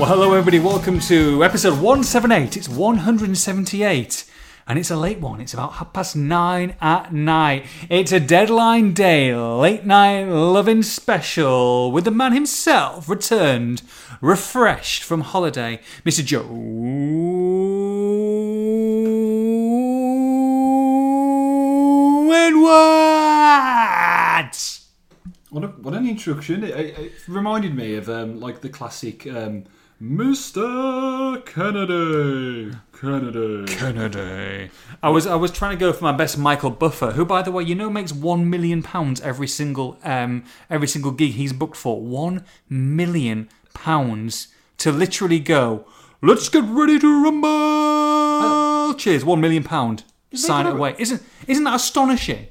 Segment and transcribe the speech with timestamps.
[0.00, 0.58] Well, hello, everybody.
[0.58, 2.56] Welcome to episode 178.
[2.56, 4.24] It's 178.
[4.66, 5.42] And it's a late one.
[5.42, 7.66] It's about half past nine at night.
[7.90, 13.82] It's a deadline day, late night loving special with the man himself returned,
[14.22, 16.24] refreshed from holiday, Mr.
[16.24, 16.46] Joe.
[25.50, 26.64] What, a, what an introduction!
[26.64, 29.64] It, it, it reminded me of um, like the classic um,
[30.02, 31.44] Mr.
[31.44, 32.74] Kennedy.
[32.98, 33.74] Kennedy.
[33.74, 34.70] Kennedy.
[35.02, 37.50] I was I was trying to go for my best Michael Buffer, who by the
[37.50, 41.76] way, you know makes one million pounds every single um every single gig he's booked
[41.76, 42.00] for.
[42.00, 45.84] One million pounds to literally go,
[46.22, 48.94] let's get ready to rumble.
[48.94, 50.04] Cheers, one million pound.
[50.32, 50.94] Sign it away.
[50.98, 52.46] Isn't isn't that astonishing?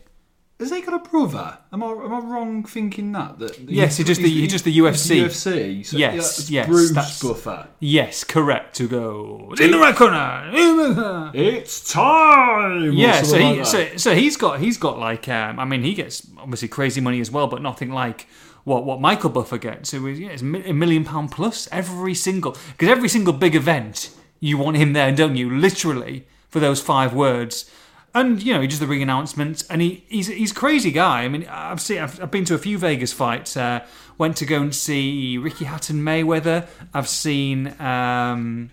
[0.60, 1.58] Has he got a brother?
[1.72, 3.40] Am I am I wrong thinking that?
[3.40, 5.22] that Yes, he just the- he just the UFC.
[5.22, 5.84] UFC.
[5.86, 7.68] So, Yes, yeah, yes, Bruce that's- Buffer.
[7.80, 8.76] Yes, correct.
[8.76, 10.50] To go in the right corner.
[10.54, 11.32] In the corner.
[11.34, 12.84] It's time.
[12.84, 15.66] or Yeah, so something he, like so so he's got he's got like um, I
[15.66, 18.28] mean he gets obviously crazy money as well, but nothing like
[18.66, 19.92] what what Michael Buffer gets.
[19.92, 24.10] So yeah, it's mi- a million pound plus every single because every single big event
[24.42, 25.50] you want him there, don't you?
[25.50, 27.72] Literally for those five words.
[28.14, 31.24] And you know, he does the ring announcements, and he, he's he's a crazy guy.
[31.24, 33.56] I mean, I've seen I've, I've been to a few Vegas fights.
[33.56, 33.86] Uh,
[34.18, 36.68] went to go and see Ricky Hatton Mayweather.
[36.94, 38.72] I've seen um,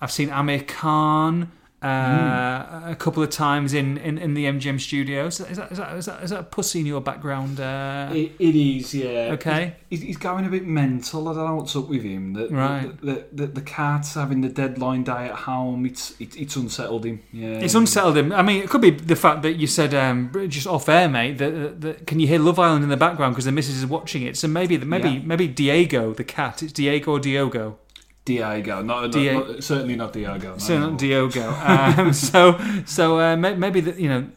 [0.00, 1.50] I've seen Amir Khan
[1.82, 5.40] uh, a couple of times in, in, in the MGM studios.
[5.40, 7.60] Is that, is, that, is, that, is that a pussy in your background?
[7.60, 9.30] Uh, It, it is, yeah.
[9.32, 9.74] Okay.
[9.90, 11.28] He's, he's going a bit mental.
[11.28, 12.34] I don't know what's up with him.
[12.34, 13.00] The, Right.
[13.00, 15.86] The, the, the, the cat's having the deadline day at home.
[15.86, 17.20] It's it, it's unsettled him.
[17.32, 17.58] Yeah.
[17.58, 18.32] it's unsettled him.
[18.32, 21.38] I mean, it could be the fact that you said um, just off air, mate.
[21.38, 23.86] That, that, that can you hear Love Island in the background because the missus is
[23.86, 24.36] watching it?
[24.36, 25.20] So maybe maybe Yeah.
[25.24, 26.62] maybe Diego the cat.
[26.62, 27.78] It's Diego or Diogo.
[28.24, 28.82] Diego.
[28.82, 30.52] Not, not- Dia- not- certainly not Diego.
[30.52, 30.58] no.
[30.58, 31.50] So not Diogo.
[31.98, 34.28] Um, so so uh, maybe that you know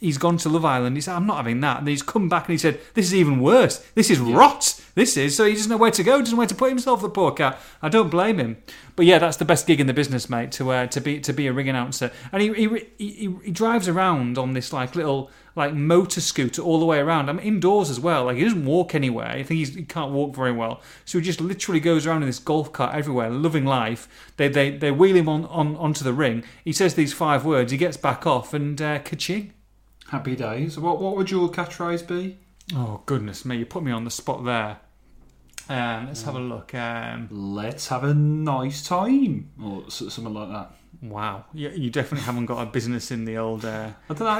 [0.00, 0.96] he's gone to Love Island.
[0.96, 3.14] He said, "I'm not having that." And he's come back and he said, "This is
[3.14, 3.78] even worse.
[3.94, 4.80] This is rot.
[4.94, 6.18] This is." So he doesn't know where to go.
[6.18, 7.00] Doesn't know where to put himself.
[7.02, 7.60] The poor cat.
[7.80, 8.56] I don't blame him.
[8.96, 10.50] But yeah, that's the best gig in the business, mate.
[10.52, 12.68] To uh, to be to be a ring announcer, and he he,
[12.98, 16.98] he he he drives around on this like little like motor scooter all the way
[16.98, 17.28] around.
[17.28, 18.24] I'm indoors as well.
[18.24, 19.28] Like he doesn't walk anywhere.
[19.28, 20.80] I think he's, he can't walk very well.
[21.04, 24.08] So he just literally goes around in this golf cart everywhere, loving life.
[24.38, 26.44] They they they wheel him on, on onto the ring.
[26.64, 27.72] He says these five words.
[27.72, 29.52] He gets back off and uh, ka-ching.
[30.08, 30.78] Happy days.
[30.78, 32.38] What what would your catchphrase be?
[32.74, 33.56] Oh goodness me!
[33.56, 34.78] You put me on the spot there.
[35.70, 36.74] Um, let's have a look.
[36.74, 40.77] Um, Let's have a nice time, or something like that.
[41.02, 43.64] Wow, you, you definitely haven't got a business in the old.
[43.64, 44.38] Uh, I don't know.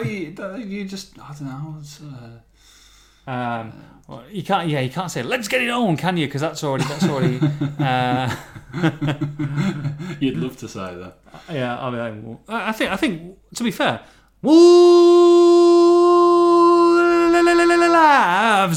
[0.57, 1.77] You, you just I don't know.
[1.81, 3.73] It's, uh, um,
[4.07, 4.69] well, you can't.
[4.69, 6.27] Yeah, you can't say "Let's get it on," can you?
[6.27, 6.85] Because that's already.
[6.85, 7.39] That's already.
[7.79, 8.35] uh,
[10.21, 11.19] you'd love to say that.
[11.51, 14.01] Yeah, I mean, I think I think to be fair,
[14.41, 14.57] Wolves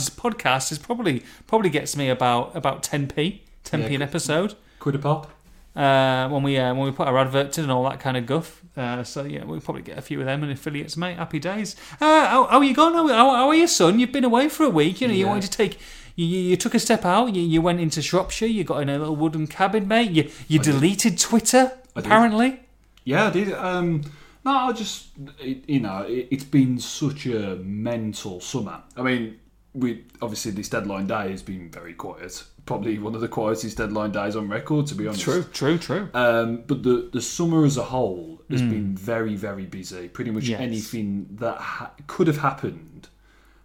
[0.10, 4.56] podcast is probably probably gets me about about 10p, 10p an episode.
[4.80, 5.32] Quid a pop.
[5.76, 8.26] Uh, when we uh, when we put our adverts in and all that kind of
[8.26, 8.62] guff.
[8.76, 11.16] Uh, so yeah, we'll probably get a few of them and affiliates, mate.
[11.16, 11.78] Happy days.
[12.02, 12.94] Uh, how, how are you going?
[12.94, 14.00] How, how, are you, son?
[14.00, 15.00] You've been away for a week.
[15.00, 15.80] You know, you wanted to take.
[16.18, 17.34] You, you, took a step out.
[17.34, 18.48] You, you went into Shropshire.
[18.48, 20.12] You got in a little wooden cabin, mate.
[20.12, 20.74] You you I did.
[20.74, 22.06] deleted Twitter I did.
[22.06, 22.60] apparently.
[23.06, 23.54] Yeah, I did.
[23.54, 24.02] Um,
[24.44, 25.08] no, I just
[25.40, 28.82] it, you know it, it's been such a mental summer.
[28.98, 29.40] I mean,
[29.74, 32.44] we obviously this deadline day has been very quiet.
[32.72, 35.22] Probably one of the quietest deadline days on record, to be honest.
[35.24, 36.10] True, true, true.
[36.14, 40.08] Um, but the the summer as a whole has been very very busy.
[40.08, 40.60] Pretty much Yes.
[40.62, 43.10] anything that ha- could have happened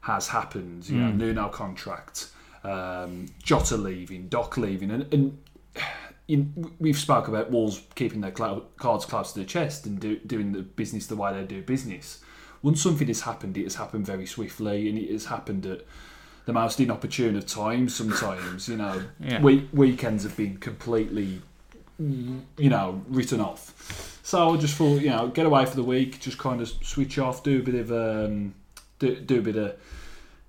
[0.01, 0.89] has happened.
[0.89, 2.29] You know, Nuno contract,
[2.65, 5.13] um, Jota leaving, Doc leaving, and.
[5.15, 5.39] and
[6.29, 10.19] in, we've spoke about Wolves keeping their clou- cards close to their chest and do,
[10.19, 12.21] doing the business the way they do business.
[12.63, 15.83] Once something has happened, it has happened very swiftly, and it has happened at
[16.47, 17.95] the most inopportune of times.
[17.95, 19.41] Sometimes, you know, Yeah.
[19.43, 21.43] week, weekends have been completely,
[21.99, 24.19] you know, written off.
[24.23, 27.19] So I just thought, you know, get away for the week, just kind of switch
[27.19, 28.55] off, do a bit of, um,
[28.99, 29.75] do, do a bit of.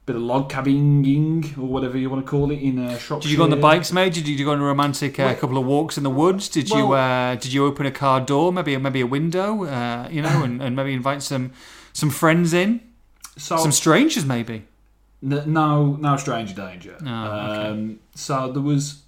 [0.06, 3.24] Bit of log cabining or whatever you want to call it in uh, Shropshire.
[3.24, 4.14] Did you go on the bikes, mate?
[4.14, 6.48] Did you go on a romantic uh, Well- couple of walks in the woods?
[6.48, 10.22] Did you uh, did you open a car door, maybe maybe a window, uh, you
[10.22, 11.52] know, and, and maybe invite some
[11.92, 12.80] some friends in,
[13.36, 14.64] So some strangers, maybe?
[15.22, 16.98] No, no stranger danger.
[17.02, 17.68] Oh, okay.
[17.70, 19.04] um, so there was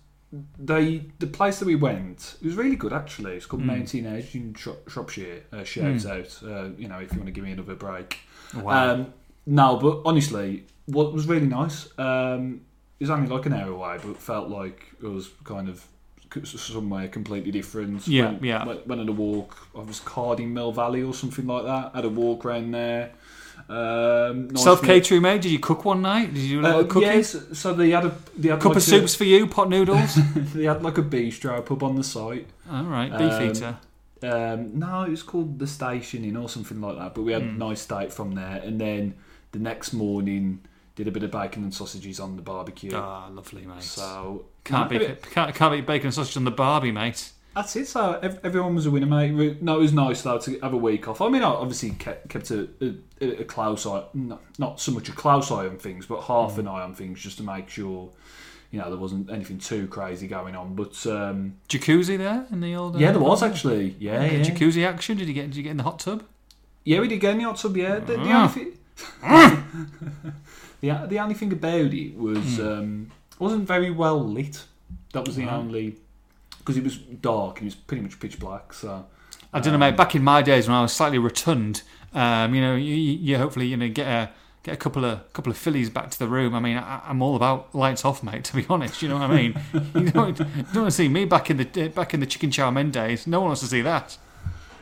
[0.60, 2.36] they the place that we went.
[2.42, 3.36] It was really good actually.
[3.36, 5.44] It's called Mountain Edge in Shro- Shropshire.
[5.52, 8.20] Uh, shout out, uh, you know, if you want to give me another break.
[8.56, 8.94] Wow.
[8.94, 9.14] Um,
[9.46, 11.88] no, but honestly, what was really nice.
[11.98, 12.62] Um,
[13.00, 15.86] it was only like an hour away, but felt like it was kind of
[16.44, 18.08] somewhere completely different.
[18.08, 18.66] Yeah, went, yeah.
[18.66, 19.58] Went, went on a walk.
[19.76, 21.96] I was Carding Mill Valley or something like that.
[21.96, 23.12] Had a walk around there.
[23.68, 25.42] Um, nice Self catering, mate.
[25.42, 26.34] Did you cook one night?
[26.34, 27.10] Did you do a lot Uh, of cooking?
[27.10, 30.16] yes, so they had a they had Cup like of soups for you, pot noodles.
[30.54, 32.48] They had like a bistro pub on the site.
[32.72, 33.78] All right, beef Um, eater.
[34.22, 37.16] Um, no, it was called the Station Inn or something like that.
[37.16, 37.62] But we had Hmm.
[37.62, 39.14] a nice steak from there, and then
[39.52, 40.60] the next morning
[40.96, 42.92] did a bit of bacon and sausages on the barbecue.
[42.94, 43.84] Ah, lovely, mate.
[43.84, 47.32] So can't beat can't, can't beat bacon and sausage on the Barbie, mate.
[47.56, 47.88] That's it.
[47.88, 49.62] So everyone was a winner, mate.
[49.62, 51.19] No, it was nice though to have a week off.
[51.22, 52.68] I mean, I obviously kept, kept a,
[53.19, 56.54] a, a close eye, not, not so much a close eye on things, but half
[56.54, 56.62] Hmm.
[56.62, 58.12] an eye on things just to make sure,
[58.72, 60.75] you know, there wasn't anything too crazy going on.
[60.75, 62.96] But um, Jacuzzi there in the old.
[62.96, 63.95] uh, yeah, there was actually.
[64.00, 64.44] Yeah, yeah, yeah.
[64.45, 65.18] Jacuzzi action.
[65.18, 65.48] Did you get?
[65.48, 66.24] Did you get in the hot tub?
[66.86, 67.75] Yeah, we did get in the hot tub.
[67.75, 68.42] Yeah, the, the Ah.
[68.44, 68.78] only thing,
[70.81, 72.68] the, the only thing about it was Hmm.
[72.68, 74.63] um, it wasn't very well lit.
[75.13, 75.54] That was the Right.
[75.54, 75.95] only
[76.69, 78.74] because it was dark and it was pretty much pitch black.
[78.74, 79.04] So
[79.51, 79.98] I don't know, mate.
[79.98, 81.81] Back in my days when I was slightly rotund,
[82.13, 84.30] um, you know, you, you hopefully you know get a
[84.62, 86.54] get a couple of couple of fillies back to the room.
[86.54, 88.44] I mean, I, I'm all about lights off, mate.
[88.44, 89.60] To be honest, you know what I mean.
[89.74, 89.80] you
[90.12, 92.92] don't, don't want to see me back in the back in the chicken chow mein
[92.92, 93.25] days.
[93.25, 94.19] No one wants to see that.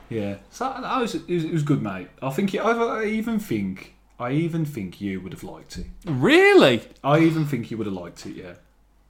[0.10, 2.10] yeah, so that was it was, it was good, mate.
[2.22, 5.86] I think I, I even think I even think you would have liked it.
[6.06, 6.82] Really?
[7.02, 8.36] I even think you would have liked it.
[8.36, 8.56] Yeah.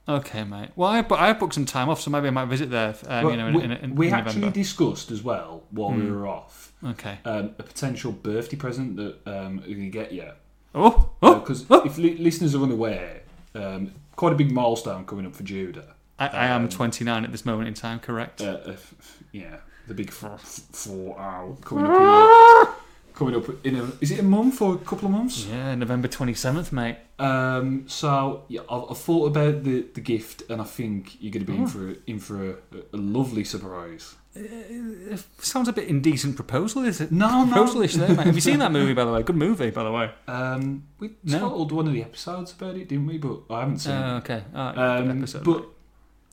[0.08, 0.70] Okay, mate.
[0.74, 2.94] Well, I, but I booked some time off, so maybe I might visit there.
[3.06, 4.54] Um, Well, you know, in, we in, in, we actually November.
[4.54, 6.12] discussed as well while we Hmm.
[6.14, 7.18] were off Okay.
[7.26, 10.30] um, a potential birthday present that um, we're going to get you.
[10.74, 11.82] Oh, oh, Because oh.
[11.84, 13.20] if li- listeners are unaware,
[13.54, 15.94] um, quite a big milestone coming up for Judah.
[16.18, 17.98] I, I am um, 29 at this moment in time.
[18.00, 18.40] Correct.
[18.40, 18.94] Uh, if,
[19.32, 19.56] yeah,
[19.86, 22.80] the big four, four hour coming up.
[23.18, 25.44] Coming up in a is it a month or a couple of months?
[25.46, 26.98] yeah, November 27th, mate.
[27.18, 31.44] Um, so yeah, I've, I've thought about the, the gift, and I think you're going
[31.44, 32.54] to be in for a, in for a,
[32.92, 34.14] a lovely surprise.
[34.36, 37.10] It sounds a bit indecent proposal, is it?
[37.10, 37.52] No, no.
[37.52, 38.26] Proposal-ish there, mate.
[38.26, 39.24] Have you seen that movie, by the way?
[39.24, 40.10] Good movie, by the way.
[40.28, 41.40] Um, we No.
[41.40, 43.18] told one of the episodes about it, didn't we?
[43.18, 44.18] But I haven't seen Oh, it.
[44.18, 44.44] okay.
[44.54, 45.66] Right, Um, episode, but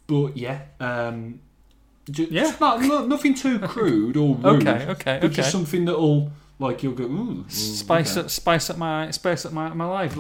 [0.06, 1.40] but yeah, um,
[2.12, 2.44] ju- Yeah.
[2.44, 4.68] just not, not nothing too crude or rude.
[4.68, 5.36] Okay, okay, but okay.
[5.38, 8.22] just something that'll like you'll go ooh, ooh, spice okay.
[8.26, 10.16] up, spice up my, spice up my, my life.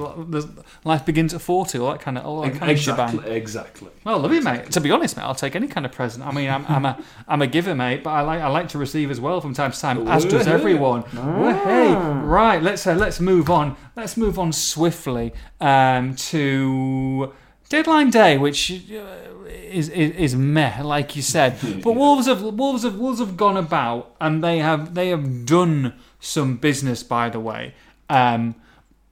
[0.84, 3.08] Life begins at forty, all that kind of, all that Ex- kind of shebang.
[3.10, 3.90] exactly, exactly.
[4.04, 4.70] Well, love you, mate.
[4.72, 6.26] To be honest, mate, I'll take any kind of present.
[6.26, 8.78] I mean, I'm, I'm a, I'm a giver, mate, but I like, I like to
[8.78, 10.52] receive as well from time to time, as does Woohoo.
[10.52, 11.04] everyone.
[11.04, 13.78] Hey, right, let's, uh, let's move on.
[13.96, 17.34] Let's move on swiftly um, to
[17.70, 19.06] deadline day, which uh,
[19.48, 21.58] is, is is meh, like you said.
[21.62, 21.96] But Yeah.
[21.96, 25.94] Wolves have Wolves have Wolves have gone about, and they have they have done
[26.26, 27.04] some business.
[27.04, 27.74] By the way.
[28.10, 28.56] Um,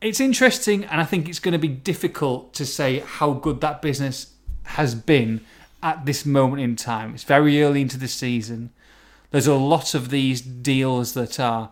[0.01, 3.81] it's interesting, and I think it's going to be difficult to say how good that
[3.81, 4.33] business
[4.63, 5.41] has been
[5.81, 7.13] at this moment in time.
[7.13, 8.71] It's very early into the season.
[9.31, 11.71] There's a lot of these deals that are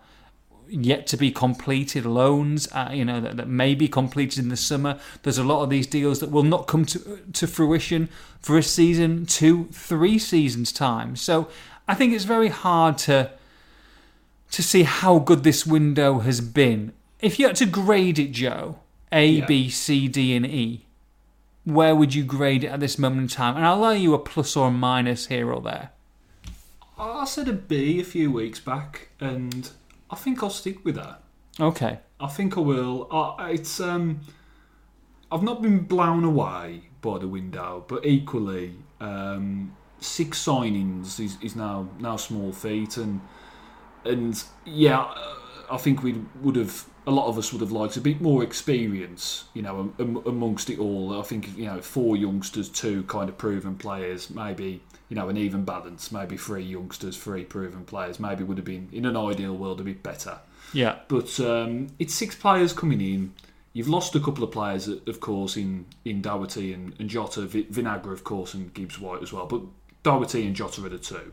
[0.67, 4.57] yet to be completed, loans, uh, you know, that, that may be completed in the
[4.57, 4.97] summer.
[5.23, 8.07] There's a lot of these deals that will not come to to fruition
[8.39, 11.15] for a season, two, three seasons time.
[11.15, 11.49] So
[11.87, 13.31] I think it's very hard to
[14.51, 16.93] to see how good this window has been.
[17.19, 18.79] If you had to grade it, Joe,
[19.11, 19.45] A, Yeah.
[19.45, 20.85] B, C, D, and E,
[21.63, 23.55] where would you grade it at this moment in time?
[23.55, 25.91] And I'll allow you a plus or a minus here or there.
[26.97, 29.71] I said a B a few weeks back, and
[30.09, 31.21] I think I'll stick with that.
[31.59, 31.99] Okay.
[32.19, 33.07] I think I will.
[33.11, 34.21] I, it's um,
[35.31, 41.55] I've not been blown away by the window, but equally, um, six signings is, is
[41.55, 43.21] now now small feat, and
[44.05, 45.13] and yeah,
[45.69, 48.43] I think we would have a lot of us would have liked a bit more
[48.43, 51.19] experience, you know, amongst it all.
[51.19, 55.37] I think you know four youngsters, two kind of proven players, maybe you know an
[55.37, 59.55] even balance, maybe three youngsters, three proven players, maybe would have been in an ideal
[59.55, 60.39] world a bit better.
[60.73, 60.99] Yeah.
[61.07, 63.33] But um, it's six players coming in.
[63.73, 67.63] You've lost a couple of players, of course, in, in Doherty and, and Jota, Vi-
[67.65, 69.45] Vinagre, of course, and Gibbs White as well.
[69.45, 69.61] But
[70.03, 71.31] Doherty and Jota are the two.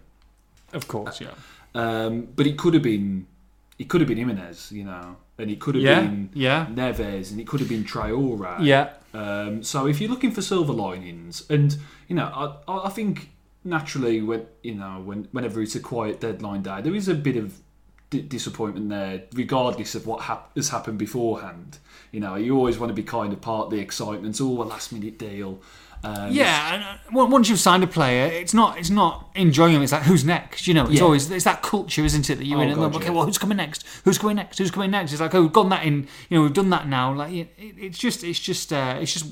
[0.72, 1.30] Of course, yeah.
[1.75, 3.26] Um, but it could have been,
[3.78, 6.66] it could have been Jimenez, you know, and it could have Yeah, been yeah.
[6.66, 8.58] Neves, and it could have been Traore.
[8.60, 8.90] Yeah.
[9.14, 11.76] Um, so if you're looking for silver linings, and
[12.08, 12.26] you know,
[12.66, 13.30] I, I think
[13.64, 17.37] naturally when you know when whenever it's a quiet deadline day, there is a bit
[17.37, 17.58] of
[18.10, 21.78] d- disappointment there, regardless of what hap- has happened beforehand.
[22.12, 24.38] You know, you always want to be kind of part of the excitement.
[24.40, 25.60] Oh, a last minute deal.
[26.04, 29.82] Um, Yeah, and uh, once you've signed a player, it's not it's not enjoying them.
[29.82, 30.66] It's like who's next?
[30.66, 31.02] You know, it's Yeah.
[31.02, 32.36] always it's that culture, isn't it?
[32.36, 32.68] That you're Oh, in.
[32.70, 33.10] and God, okay, yeah.
[33.12, 33.84] well, who's coming next?
[34.04, 34.58] Who's coming next?
[34.58, 35.12] Who's coming next?
[35.12, 36.06] It's like oh, we've done that in.
[36.28, 37.12] You know, we've done that now.
[37.14, 39.26] Like it- it's just it's just uh, it's just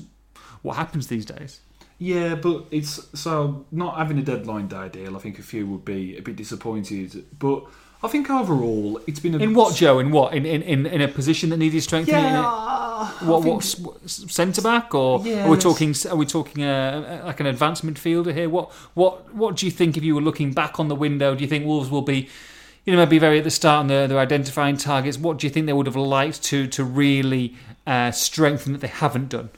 [0.61, 1.61] what happens these days.
[1.99, 5.15] Yeah, but it's so not having a deadline day deal.
[5.15, 7.63] I think a few would be a bit disappointed, but
[8.03, 9.99] I think overall it's been a In what, Joe?
[9.99, 10.33] In what?
[10.33, 12.23] In in, in, in a position that needed strengthening?
[12.23, 16.63] Yeah, In what think- what centre back or Yeah, are we talking are we talking
[16.63, 18.49] uh, like an advanced midfielder here?
[18.49, 21.33] What what what do you think if you were looking back on the window?
[21.35, 22.29] Do you think Wolves will be
[22.85, 25.17] you know maybe very at the start and they're, they're identifying targets?
[25.17, 27.55] What do you think they would have liked to to really
[27.87, 29.49] uh, strengthen that they haven't done?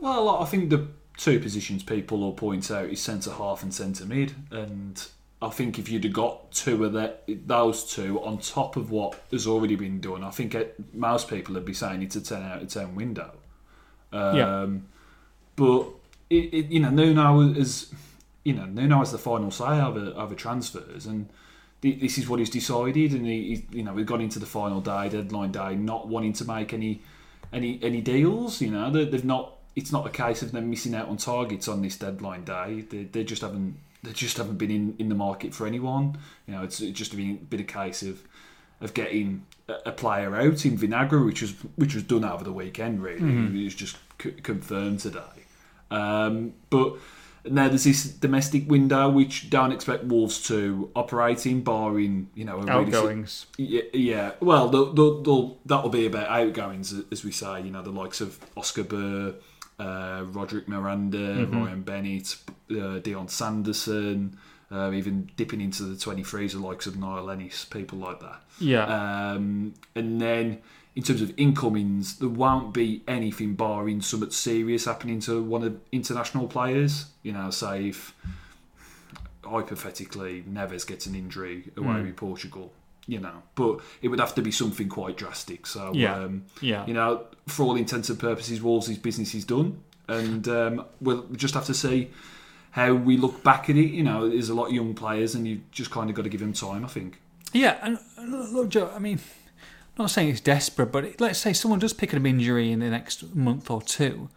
[0.00, 4.04] Well, I think the two positions people will point out is centre half and centre
[4.04, 5.06] mid, and
[5.42, 9.20] I think if you'd have got two of that, those two on top of what
[9.30, 12.42] has already been done, I think it, most people would be saying it's a ten
[12.42, 13.32] out of ten window.
[14.12, 14.68] Um, Yeah.
[15.56, 15.86] But
[16.30, 17.92] it, it, you know, Nuno is
[18.44, 21.28] you know Nuno has the final say over over transfers, and
[21.82, 24.46] thi- this is what he's decided, and he, he you know we've gone into the
[24.46, 27.02] final day, deadline day, not wanting to make any
[27.52, 28.60] any any deals.
[28.60, 29.54] You know, they, they've not.
[29.74, 32.82] It's not a case of them missing out on targets on this deadline day.
[32.88, 33.76] They, they just haven't.
[34.02, 36.18] They just haven't been in, in the market for anyone.
[36.46, 38.22] You know, it's just been, been a case of
[38.80, 43.00] of getting a, player out in Vinagre, which was which was done over the weekend.
[43.02, 45.20] Really, it was just c- confirmed today.
[45.90, 46.94] Um, but
[47.44, 52.56] now there's this domestic window which don't expect Wolves to operate in, barring you know
[52.58, 53.46] a really Outgoings.
[53.56, 54.32] yeah, yeah.
[54.40, 57.62] Well, they'll, they'll, they'll, that'll be about outgoings, as we say.
[57.62, 59.34] You know, the likes of Oskar Buur,
[59.78, 61.56] uh, Roderick Miranda, Mm-hmm.
[61.56, 62.36] Ryan Bennett,
[62.80, 64.36] uh, Dion Sanderson,
[64.70, 68.42] uh, even dipping into the 23s, the likes of Niall Ennis, people like that.
[68.58, 68.84] Yeah.
[69.32, 70.58] Um, and then
[70.94, 75.78] in terms of incomings, there won't be anything barring something serious happening to one of
[75.90, 77.06] international players.
[77.22, 78.14] You know, say if
[79.44, 82.02] hypothetically Neves gets an injury away Hmm.
[82.06, 82.72] with Portugal,
[83.06, 85.66] you know, but it would have to be something quite drastic.
[85.66, 86.14] So, Yeah.
[86.16, 86.86] um, yeah.
[86.86, 91.54] you know, for all intents and purposes, Wolves' business is done, and um, we'll just
[91.54, 92.10] have to see
[92.72, 93.90] how we look back at it.
[93.90, 96.28] You know, there's a lot of young players, and you just kind of got to
[96.28, 96.84] give them time.
[96.84, 97.20] I think.
[97.52, 97.98] Yeah, and
[98.52, 98.90] look, Joe.
[98.94, 102.26] I mean, I'm not saying it's desperate, but let's say someone does pick up an
[102.26, 104.28] injury in the next month or two.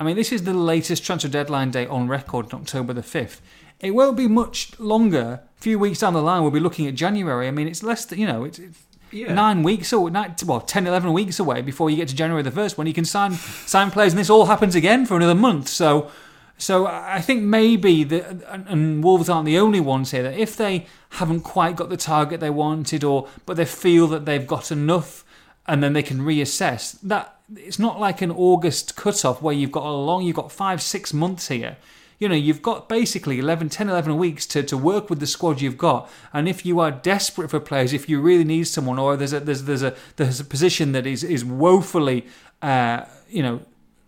[0.00, 3.40] I mean, this is the latest transfer deadline date on record, October the fifth.
[3.80, 5.40] It won't be much longer.
[5.58, 7.48] A few weeks down the line, we'll be looking at January.
[7.48, 8.78] I mean, it's less than you know, it's, it's
[9.10, 9.32] Yeah.
[9.34, 12.50] nine weeks or nine, well, 10, 11 weeks away before you get to January the
[12.52, 15.68] first, when you can sign sign players, and this all happens again for another month.
[15.68, 16.10] So,
[16.58, 20.86] so I think maybe the and, Wolves aren't the only ones here that if they
[21.10, 25.24] haven't quite got the target they wanted, or but they feel that they've got enough,
[25.66, 27.36] and then they can reassess that.
[27.56, 31.14] It's not like an August cutoff where you've got a long, you've got five, six
[31.14, 31.78] months here
[32.18, 35.60] you know, you've got basically 11, 10, 11 weeks to, to work with the squad
[35.60, 36.10] you've got.
[36.32, 39.40] And if you are desperate for players, if you really need someone, or there's a
[39.40, 42.26] there's there's a there's a position that is is woefully,
[42.60, 43.60] uh, you know,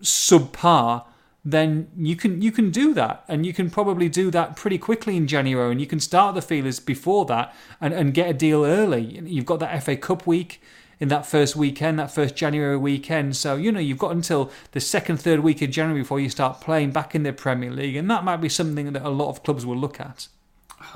[0.02, 1.04] subpar,
[1.44, 5.16] then you can you can do that, and you can probably do that pretty quickly
[5.16, 8.64] in January, and you can start the feelers before that and and get a deal
[8.64, 9.20] early.
[9.24, 10.60] You've got that FA Cup week
[11.00, 13.34] in that first weekend, that first January weekend.
[13.34, 16.60] So, you know, you've got until the second, third week of January before you start
[16.60, 17.96] playing back in the Premier League.
[17.96, 20.28] And that might be something that a lot of clubs will look at.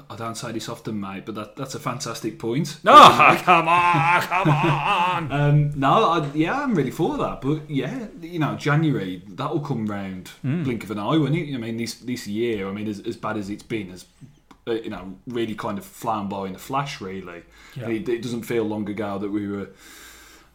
[0.08, 2.78] I don't say this often, mate, but that, that's a fantastic point.
[2.86, 5.30] Oh, come on, come on.
[5.32, 7.40] Um, no, I, yeah, I'm really for that.
[7.40, 11.54] But yeah, you know, January that'll come round blink of an eye, won't it?
[11.54, 14.06] I mean, this this year, I mean, as, as bad as it's been, as
[14.66, 17.00] uh, you know, really kind of flown by in a flash.
[17.00, 17.42] Really,
[17.76, 17.88] Yeah.
[17.88, 19.68] it, it doesn't feel long ago that we were.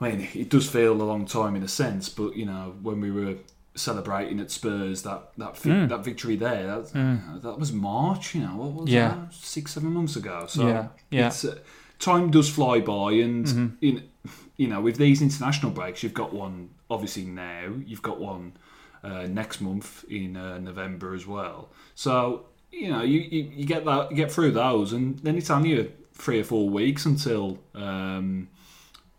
[0.02, 3.00] I mean, it does feel a long time in a sense, but you know, when
[3.02, 3.36] we were
[3.76, 8.36] celebrating at Spurs that that vi- that victory there, that, uh, that was March.
[8.36, 9.10] You know, what was Yeah.
[9.10, 9.34] that?
[9.34, 10.46] Six seven months ago.
[10.48, 11.28] So Yeah, yeah.
[11.28, 11.58] it's uh,
[12.00, 14.04] time does fly by, and in
[14.58, 17.74] you know, with these international breaks, you've got one obviously now.
[17.86, 18.54] You've got one
[19.04, 21.70] uh, next month in uh, November as well.
[21.96, 25.50] So you know, you, you, you get that, you get through those, and then it's
[25.50, 27.60] only a three or four weeks until.
[27.76, 28.50] Um,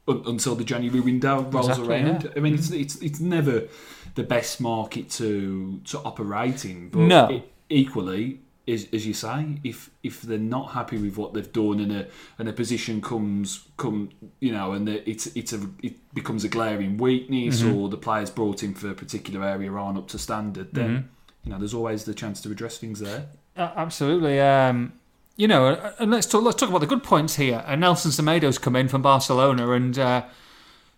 [0.08, 2.24] un- until the January window rolls Exactly, around.
[2.24, 2.30] yeah.
[2.36, 3.64] I mean, it's, it's it's never
[4.14, 7.30] the best market to to operate in, but No.
[7.30, 11.80] e- equally, as, as you say, if if they're not happy with what they've done
[11.80, 12.06] and a
[12.38, 16.48] and a position comes come you know and the, it's it's a it becomes a
[16.48, 17.76] glaring weakness Mm-hmm.
[17.76, 21.06] or the players brought in for a particular area aren't up to standard, then Mm-hmm.
[21.44, 23.26] you know there's always the chance to address things there.
[23.56, 24.40] Uh, absolutely.
[24.40, 24.92] Um,
[25.40, 26.42] you know, uh, and let's talk.
[26.42, 27.64] Let's talk about the good points here.
[27.66, 30.24] Uh, Nelson Semedo's come in from Barcelona, and uh,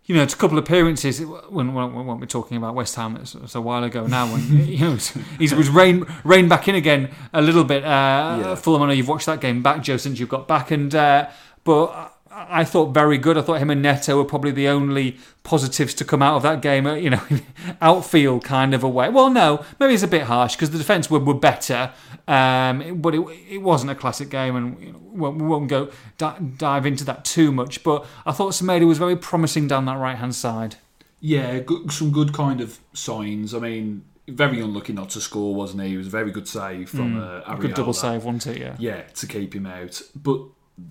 [0.07, 1.21] you know, it's a couple of appearances.
[1.21, 4.27] When, when, when we're talking about West Ham, it's, it's a while ago now.
[4.27, 4.97] When you know,
[5.39, 7.85] he was rain rain back in again a little bit.
[7.85, 8.55] Uh, Yeah.
[8.57, 11.29] Fulham, I know you've watched that game back, Joe, since you've got back, and uh,
[11.63, 13.37] but I thought very good.
[13.37, 16.63] I thought him and Neto were probably the only positives to come out of that
[16.63, 16.87] game.
[16.87, 17.21] uh, You know,
[17.81, 19.09] outfield kind of a way.
[19.09, 21.93] Well, no, maybe it's a bit harsh because the defence were, were better,
[22.29, 23.21] um, but it,
[23.51, 24.99] it wasn't a classic game, and you know,
[25.31, 27.83] we won't- go di- dive into that too much.
[27.83, 30.77] But I thought Semedo was very promising down that right hand side.
[31.21, 33.55] Yeah, good, some good kind of signs.
[33.55, 35.91] I mean, very unlucky not to score, wasn't he?
[35.91, 37.61] He was a very good save from uh, Mm.
[37.61, 38.59] Good double save, wasn't it?
[38.61, 38.77] Yeah.
[38.79, 40.01] Yeah, to keep him out.
[40.17, 40.41] But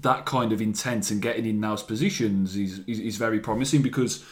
[0.02, 4.24] that kind of intent and getting in those positions is, is, is very promising because,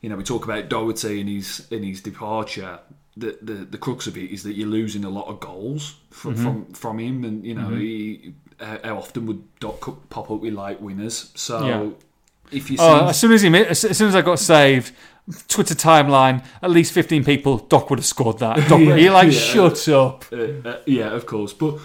[0.00, 2.78] you know, we talk about Doherty and his and his departure.
[3.16, 6.34] The, the the crux of it is that you're losing a lot of goals from
[6.34, 6.42] Mm-hmm.
[6.44, 10.80] from, from him, and you know he, how often would Doc pop up with light
[10.82, 11.30] winners?
[11.34, 11.90] So Yeah.
[12.58, 14.92] if you Oh, as soon as he as soon as I got saved,
[15.48, 17.56] Twitter timeline, at least fifteen people.
[17.58, 18.56] Doc would have scored that.
[18.68, 19.38] Doc, Yeah, you're like, yeah.
[19.38, 20.24] shut up.
[20.32, 20.36] uh,
[20.68, 21.78] uh, yeah, of course, but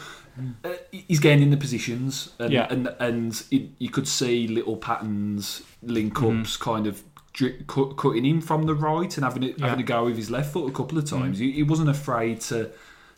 [0.64, 2.68] uh, he's getting in the positions, and Yeah.
[2.70, 6.42] and, and it, you could see little patterns, link Mm-hmm.
[6.42, 9.68] ups, kind of dri- cut, cutting him from the right and having it, Yeah.
[9.70, 11.40] Having a go with his left foot a couple of times.
[11.40, 12.72] He, he wasn't afraid to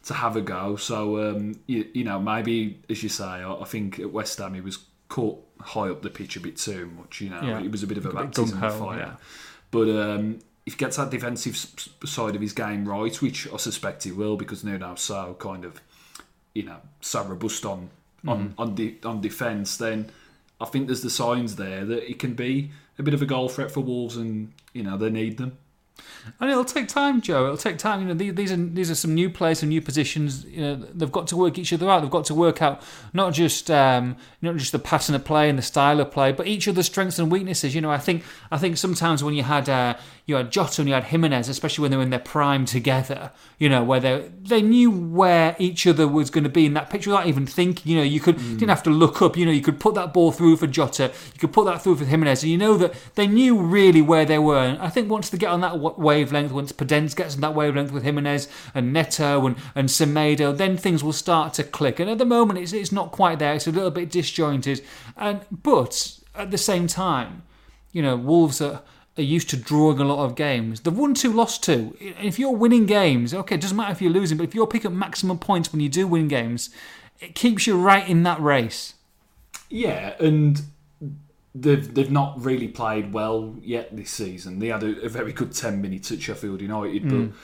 [0.03, 0.75] to have a go.
[0.75, 4.53] So um, you, you know, maybe as you say, I, I think at West Ham
[4.53, 7.21] he was caught high up the pitch a bit too much.
[7.21, 7.61] You know, Yeah.
[7.61, 9.17] it was a bit of a, A baptism of fire.
[9.71, 11.55] But um, if he gets that defensive
[12.05, 15.81] side of his game right, which I suspect he will, because Nuno's so kind of,
[16.53, 17.89] you know, so robust on
[18.25, 18.61] on mm-hmm.
[18.61, 20.09] on, de- on defence, then
[20.61, 23.49] I think there's the signs there that he can be a bit of a goal
[23.49, 25.57] threat for Wolves, and you know they need them.
[26.39, 27.45] And it'll take time, Joe.
[27.45, 28.01] It'll take time.
[28.01, 30.45] You know, these, are these are some new players, some new positions.
[30.45, 32.01] You know, they've got to work each other out.
[32.01, 32.81] They've got to work out
[33.13, 36.47] not just um, not just the pattern of play and the style of play, but
[36.47, 37.75] each other's strengths and weaknesses.
[37.75, 39.95] You know, I think I think sometimes when you had uh,
[40.25, 43.31] you had Jota and you had Jimenez, especially when they were in their prime together,
[43.59, 46.89] you know, where they they knew where each other was going to be in that
[46.89, 47.91] picture without even thinking.
[47.91, 49.35] You know, you could didn't have to look up.
[49.35, 51.97] You know, you could put that ball through for Jota, you could put that through
[51.97, 54.59] for Jimenez, and you know that they knew really where they were.
[54.63, 57.53] And I think once they get on that wa- wavelength, once Podence gets on that
[57.53, 61.99] wavelength with Jimenez and Neto and and Semedo, then things will start to click.
[61.99, 63.53] And at the moment, it's it's not quite there.
[63.53, 64.81] It's a little bit disjointed.
[65.17, 67.43] And but at the same time,
[67.91, 68.81] you know, Wolves are,
[69.17, 70.81] are used to drawing a lot of games.
[70.81, 71.95] They've won two, lost two.
[71.99, 74.97] If you're winning games, okay, it doesn't matter if you're losing, but if you're picking
[74.97, 76.69] maximum points when you do win games,
[77.19, 78.95] it keeps you right in that race.
[79.69, 80.61] Yeah, and
[81.55, 84.59] they've they've not really played well yet this season.
[84.59, 87.37] They had a, a very good ten minutes at Sheffield United, but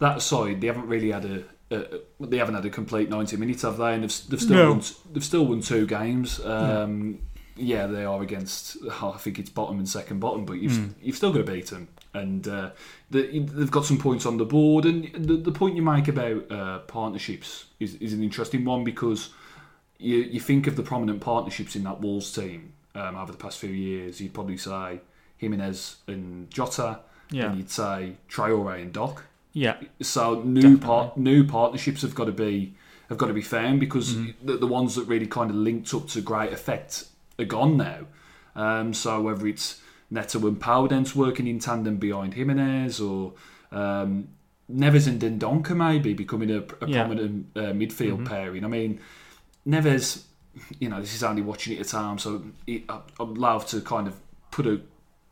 [0.00, 1.44] that side they haven't really had a.
[1.70, 3.94] a they haven't had a complete ninety minutes, have they?
[3.94, 4.70] And they've, they've still No.
[4.72, 6.44] won, they've still won two games.
[6.44, 7.20] Um,
[7.56, 8.76] yeah, they are against.
[8.82, 11.68] oh, I think it's bottom and second bottom, but you've you've still got to beat
[11.68, 11.88] them.
[12.12, 12.70] And uh,
[13.10, 14.84] the, they've got some points on the board.
[14.84, 19.30] And the, the point you make about uh, partnerships is, is an interesting one because
[19.98, 23.58] you, you think of the prominent partnerships in that Wolves team um, over the past
[23.58, 25.00] few years, you'd probably say
[25.38, 27.46] Jimenez and Jota, Yeah.
[27.48, 29.24] and you'd say Traore and Doc.
[29.52, 32.74] Yeah, So new part, new partnerships have got to be
[33.08, 34.46] have got to be found because Mm-hmm.
[34.46, 37.04] the, the ones that really kind of linked up to great effect
[37.38, 38.00] are gone now.
[38.56, 39.80] Um, so whether it's
[40.10, 43.34] Neto and Podence working in tandem behind Jimenez or
[43.70, 44.28] um,
[44.72, 46.64] Neves and Dendoncker maybe becoming a, a Yeah.
[46.64, 46.92] Mm-hmm.
[46.94, 48.64] prominent uh, midfield pairing.
[48.64, 49.00] I mean,
[49.68, 50.22] Neves,
[50.78, 53.80] you know, this is only watching it at home, so it, I, I'm allowed to
[53.80, 54.14] kind of
[54.50, 54.80] put a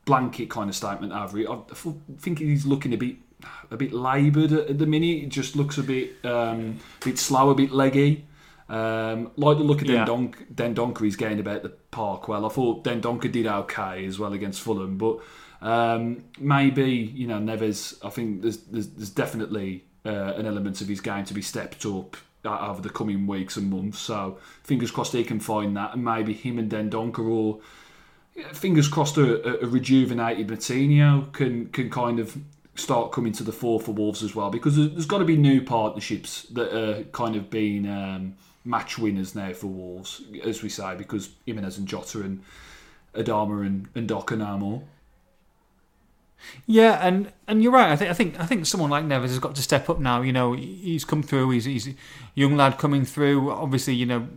[0.04, 1.48] blanket kind of statement over it.
[1.48, 1.86] I f-
[2.18, 3.16] think he's looking a bit
[3.70, 5.24] a bit laboured at, at the minute.
[5.24, 8.24] It just looks a bit um, a bit slow, a bit leggy.
[8.68, 10.06] Um, like the look of Yeah.
[10.06, 12.28] Dendonk, Dendoncker he's gained about the park.
[12.28, 15.18] Well, I thought Dendoncker did okay as well against Fulham, but
[15.60, 17.98] um, maybe you know Neves.
[18.04, 21.84] I think there's there's, there's definitely uh, an element of his game to be stepped
[21.84, 23.98] up over the coming weeks and months.
[23.98, 27.60] So fingers crossed he can find that, and maybe him and Dendoncker or
[28.52, 32.36] fingers crossed a, a rejuvenated Moutinho can can kind of
[32.74, 35.60] start coming to the fore for Wolves as well because there's, got to be new
[35.60, 40.94] partnerships that are kind of being um, match winners now for Wolves, as we say,
[40.96, 42.42] because Jimenez and Jota and
[43.14, 44.32] Adama and, and Doc.
[46.66, 47.90] Yeah, and, and you're right.
[47.90, 50.22] I think I think I think someone like Neves has got to step up now.
[50.22, 51.50] You know, he's come through.
[51.50, 51.94] He's he's a
[52.34, 53.50] young lad coming through.
[53.50, 54.28] Obviously, you know,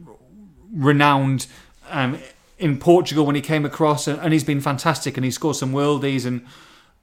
[0.73, 1.47] renowned
[1.89, 2.19] um,
[2.57, 5.17] in Portugal when he came across, and, and he's been fantastic.
[5.17, 6.25] And he scored some worldies.
[6.25, 6.45] And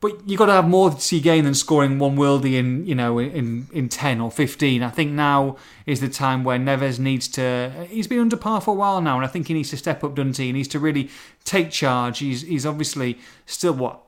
[0.02, 2.94] but you got to have more to see gain than scoring one worldie in you
[2.94, 4.82] know in in ten or fifteen.
[4.82, 7.86] I think now is the time where Neves needs to.
[7.88, 10.02] He's been under par for a while now, and I think he needs to step
[10.02, 10.16] up.
[10.16, 11.08] Dundee he needs to really
[11.44, 12.18] take charge.
[12.18, 14.00] He's he's obviously still what.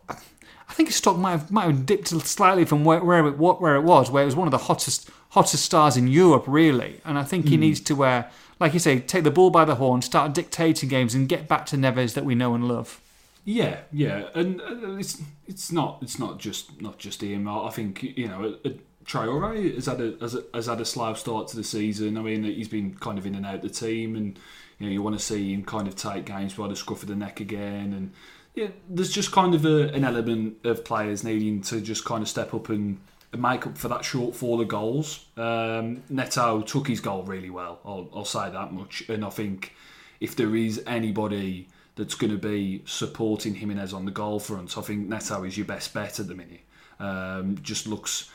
[0.68, 3.76] I think his stock might have, might have dipped slightly from where, where it where
[3.76, 7.00] it was, where it was one of the hottest hottest stars in Europe, really.
[7.04, 8.22] And I think he needs to uh,
[8.60, 11.66] like you say, take the ball by the horn, start dictating games, and get back
[11.66, 13.00] to Neves that we know and love.
[13.44, 17.48] Yeah, yeah, and uh, it's it's not it's not just not just him.
[17.48, 18.56] I think you know.
[18.64, 18.70] Uh,
[19.04, 22.16] Traore has had a has, a has had a slow start to the season.
[22.16, 24.38] I mean, he's been kind of in and out of the team, and
[24.78, 27.10] you know you want to see him kind of take games by the scruff of
[27.10, 27.92] the neck again.
[27.92, 28.12] And
[28.54, 32.28] yeah, there's just kind of a, an element of players needing to just kind of
[32.28, 33.00] step up and,
[33.32, 35.26] and make up for that shortfall of goals.
[35.36, 37.80] Um, Neto took his goal really well.
[37.84, 39.04] I'll, I'll say that much.
[39.08, 39.74] And I think
[40.20, 44.82] if there is anybody that's going to be supporting Jimenez on the goal front, I
[44.82, 46.60] think Neto is your best bet at the minute.
[47.00, 48.30] Um, just looks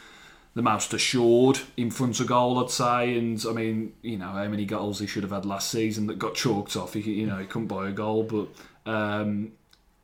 [0.53, 3.17] the most assured in front of goal, I'd say.
[3.17, 6.19] And I mean, you know, how many goals he should have had last season that
[6.19, 6.93] got chalked off.
[6.93, 8.47] He, you know, he couldn't buy a goal, but
[8.91, 9.53] um,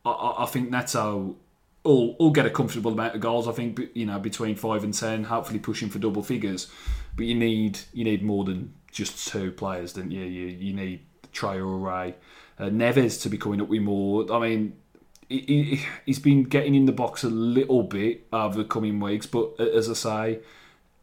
[0.05, 1.35] I, I, think Neto
[1.83, 3.47] will get a comfortable amount of goals.
[3.47, 6.67] I think you know between five and ten, hopefully pushing for double figures.
[7.15, 10.23] But you need you need more than just two players, don't you?
[10.23, 11.01] You you need
[11.33, 12.13] Traore,
[12.59, 14.31] uh, Neves to be coming up with more.
[14.31, 14.77] I mean,
[15.29, 19.53] he, has been getting in the box a little bit over the coming weeks, but
[19.59, 20.39] uh, as I say,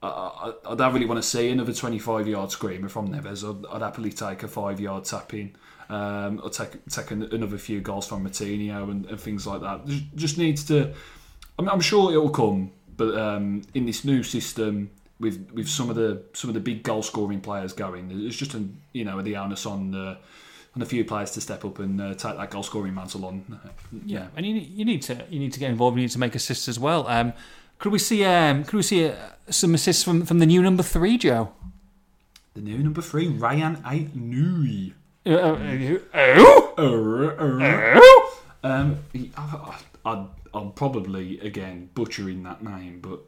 [0.02, 3.48] I, I, don't really want to see another 25 yard screamer from Neves.
[3.48, 5.54] I'd, I'd happily take a five yard tap in.
[5.88, 9.86] Um, or take take another few goals from Moutinho and, and things like that.
[9.86, 10.92] Just, just needs to.
[11.58, 14.90] I'm, I'm sure it'll come, but um, in this new system,
[15.20, 18.54] with with some of the some of the big goal scoring players going, it's just
[18.54, 20.18] a you know the onus on the
[20.74, 23.60] on a few players to step up and uh, take that goal scoring mantle on.
[24.06, 25.96] Yeah, and you, you need to you need to get involved.
[25.96, 27.06] You need to make assists as well.
[27.08, 27.32] Um,
[27.78, 29.14] could we see um, could we see uh,
[29.50, 31.52] some assists from, from the new number three, Joe?
[32.54, 34.92] The new number three, Ryan Aït-Nouri.
[35.24, 35.56] Uh, uh,
[37.96, 38.98] oh, um,
[39.36, 43.20] I, I, I'm probably again butchering that name, but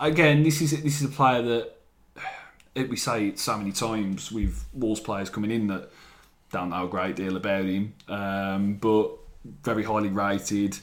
[0.00, 1.72] again, this is this is a player that
[2.88, 5.90] we say it so many times with Wolves players coming in that
[6.50, 9.10] don't know a great deal about him, um, but
[9.62, 10.78] very highly rated.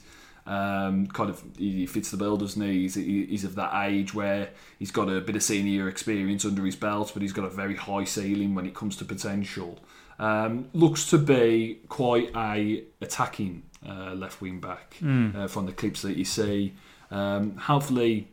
[0.48, 2.82] Um, kind of he fits the bill, doesn't he?
[2.82, 6.76] He's, he's of that age where he's got a bit of senior experience under his
[6.76, 9.78] belt, but he's got a very high ceiling when it comes to potential.
[10.20, 15.34] Um, looks to be quite a attacking uh, left wing back mm.
[15.36, 16.74] uh, from the clips that you see.
[17.10, 18.28] Um, hopefully,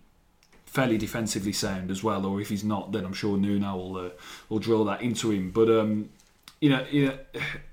[0.64, 2.26] fairly defensively sound as well.
[2.26, 4.10] Or if he's not, then I'm sure Nuno will uh,
[4.48, 5.50] will drill that into him.
[5.50, 6.10] But um,
[6.60, 7.18] you know, you know,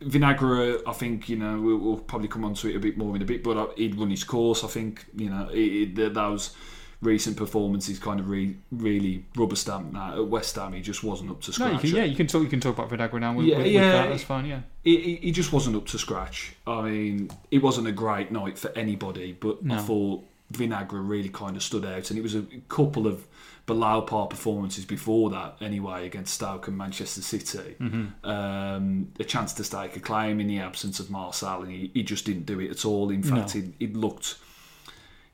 [0.01, 3.15] Vinagre, I think, you know, we'll, we'll, probably come on to it a bit more
[3.15, 4.63] in a bit, but uh, he'd run his course.
[4.63, 6.55] I think, you know, it, it, those
[7.03, 10.13] recent performances kind of re, really rubber stamped that.
[10.15, 11.71] At West Ham, he just wasn't up to scratch.
[11.71, 12.43] No, you can, yeah, you can talk.
[12.43, 13.33] You can talk about Vinagre now.
[13.33, 14.09] With, yeah, with, yeah, that.
[14.09, 14.45] that's fine.
[14.45, 16.55] Yeah, he, he just wasn't up to scratch.
[16.65, 19.75] I mean, it wasn't a great night for anybody, but no.
[19.75, 23.27] I thought Vinagre really kind of stood out, and it was a couple of
[23.65, 27.75] below par performances before that, anyway, against Stoke and Manchester City.
[27.79, 28.29] Mm-hmm.
[28.29, 32.03] Um, a chance to stake a claim in the absence of Marçal, and he, he
[32.03, 33.09] just didn't do it at all.
[33.09, 33.63] In fact, no.
[33.79, 34.35] he, looked,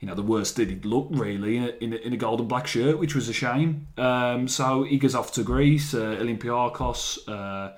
[0.00, 2.48] you know, the worst that he'd looked really in a, in a, in a golden
[2.48, 3.86] black shirt, which was a shame.
[3.96, 7.28] Um, so he goes off to Greece, uh, Olympiacos.
[7.28, 7.76] Uh,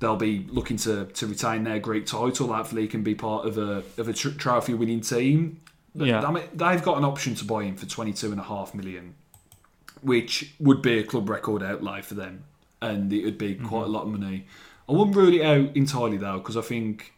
[0.00, 2.52] they'll be looking to, to retain their Greek title.
[2.52, 5.60] Hopefully, he can be part of a of a tr- trophy winning team.
[5.94, 6.22] Yeah.
[6.22, 8.74] I mean, they've got an option to buy him for twenty two and a half
[8.74, 9.14] million
[10.02, 12.44] which would be a club record outlay for them,
[12.80, 13.66] and it would be mm-hmm.
[13.66, 14.46] quite a lot of money.
[14.88, 17.12] I wouldn't rule it out entirely though, because I think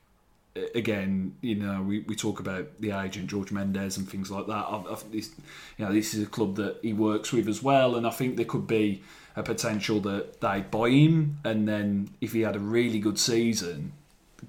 [0.75, 4.53] again, you know, we, we talk about the agent George Mendes and things like that.
[4.53, 5.31] I, I, this,
[5.79, 8.37] you know, this is a club that he works with as well, and I think
[8.37, 9.03] there could be
[9.35, 13.93] a potential that they buy him, and then if he had a really good season,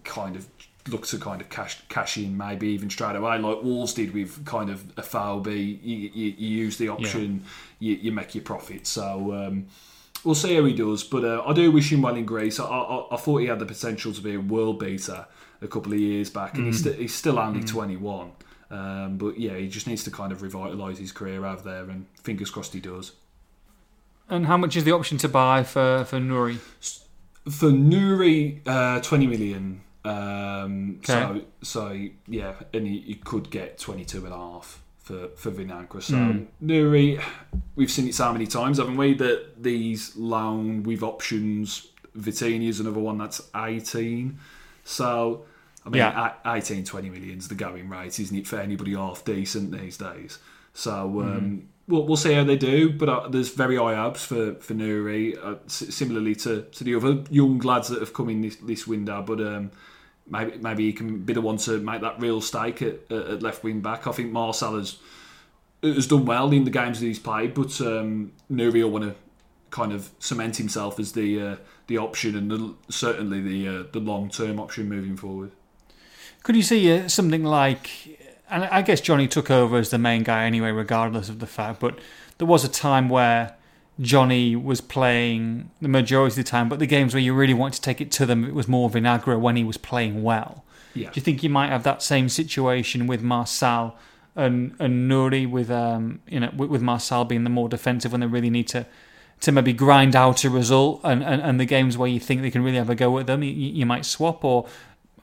[0.04, 0.48] kind of
[0.88, 4.46] look to kind of cash cash in maybe even straight away like Wolves did with
[4.46, 7.46] kind of Afobe you, you, you use the option
[7.80, 7.92] yeah.
[7.92, 9.68] you, you, make your profit so um,
[10.26, 12.66] we'll see how he does but uh, I do wish him well in Greece I,
[12.66, 15.26] I, I, thought he had the potential to be a world beater
[15.64, 16.68] a couple of years back and mm.
[16.68, 17.68] he's, st- he's still only mm.
[17.68, 18.32] 21
[18.70, 22.06] um, but yeah he just needs to kind of revitalise his career out there and
[22.22, 23.14] fingers crossed he does
[24.30, 26.58] and how much is the option to buy for, for Nouri?
[27.50, 31.14] For Nouri, uh, 20 million um, okay.
[31.14, 36.02] So, so yeah, and you, you, could get 22 and a half for, for Vinagre.
[36.02, 36.48] So, mm.
[36.62, 37.24] Nouri,
[37.76, 39.14] we've seen it so many times, haven't we?
[39.14, 44.38] That these loan with options, Vitinha is another one that's 18.
[44.84, 45.46] So,
[45.86, 46.34] I mean, yeah.
[46.46, 50.40] 18, 20 million is the going rate, isn't it, for anybody half decent these days?
[50.74, 51.66] So, um, mm.
[51.88, 55.38] we'll, we'll see how they do, but uh, there's very high hopes for, for Nouri,
[55.38, 59.22] uh, similarly to, to the other young lads that have come in this, this window.
[59.22, 59.72] But um,
[60.28, 63.64] maybe maybe he can be the one to make that real stake at, at left
[63.64, 64.08] wing back.
[64.08, 64.98] I think Marçal has
[65.84, 69.16] has done well in the games that he's played, but um, Nouri will want to
[69.70, 71.56] kind of cement himself as the uh,
[71.88, 75.52] the option and the, certainly the uh, the long term option moving forward.
[76.44, 77.90] Could you see uh, something like,
[78.50, 81.80] and I guess Johnny took over as the main guy anyway, regardless of the fact,
[81.80, 81.98] but
[82.38, 83.56] there was a time where
[84.00, 87.76] Johnny was playing the majority of the time, but the games where you really wanted
[87.76, 90.64] to take it to them, it was more Vinagre when he was playing well.
[90.94, 91.10] Yeah.
[91.10, 93.94] Do you think you might have that same situation with Marçal
[94.36, 98.22] and and Nouri with um you know with, with Marçal being the more defensive when
[98.22, 98.86] they really need to
[99.42, 102.50] to maybe grind out a result and, and, and the games where you think they
[102.50, 104.68] can really have a go at them you, you might swap or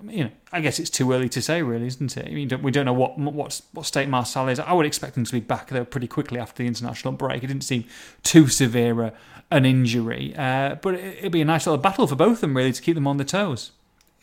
[0.05, 2.63] you know I guess it's too early to say really isn't it I mean don't-
[2.63, 5.41] we don't know what what what state Marçal is I would expect him to be
[5.41, 7.85] back there pretty quickly after the international break it didn't seem
[8.23, 9.13] too severe a,
[9.51, 12.57] an injury uh, but it, it'd be a nice little battle for both of them
[12.57, 13.73] really to keep them on their toes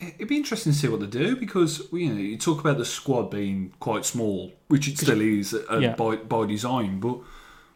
[0.00, 2.84] It'd be interesting to see what they do because you know you talk about the
[2.84, 5.96] squad being quite small, which it still is uh, Yeah.
[5.96, 7.00] by by design.
[7.00, 7.18] But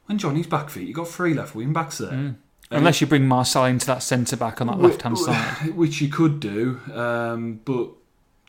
[0.07, 2.13] when Johnny's back feet, you got three left wing backs there.
[2.13, 2.37] Mm.
[2.73, 6.09] Unless you bring Marçal into that centre back on that left hand side which you
[6.09, 6.81] could do.
[6.93, 7.89] Um, but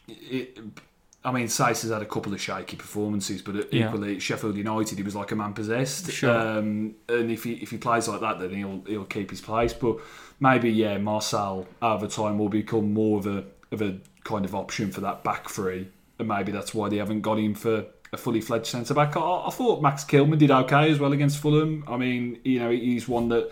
[0.07, 0.57] it,
[1.25, 3.87] I mean, Saïss has had a couple of shaky performances, but Yeah.
[3.87, 6.11] equally Sheffield United, he was like a man possessed.
[6.11, 6.29] Sure.
[6.37, 9.73] Um, and if he if he plays like that, then he'll he'll keep his place.
[9.73, 9.97] But
[10.39, 14.91] maybe yeah, Marçal over time will become more of a of a kind of option
[14.91, 15.87] for that back three,
[16.19, 17.85] and maybe that's why they haven't got him for.
[18.11, 19.17] A fully fledged centre back.
[19.17, 21.83] I, I thought Max Kilman did okay as well against Fulham.
[21.87, 23.51] I mean, you know, he's one that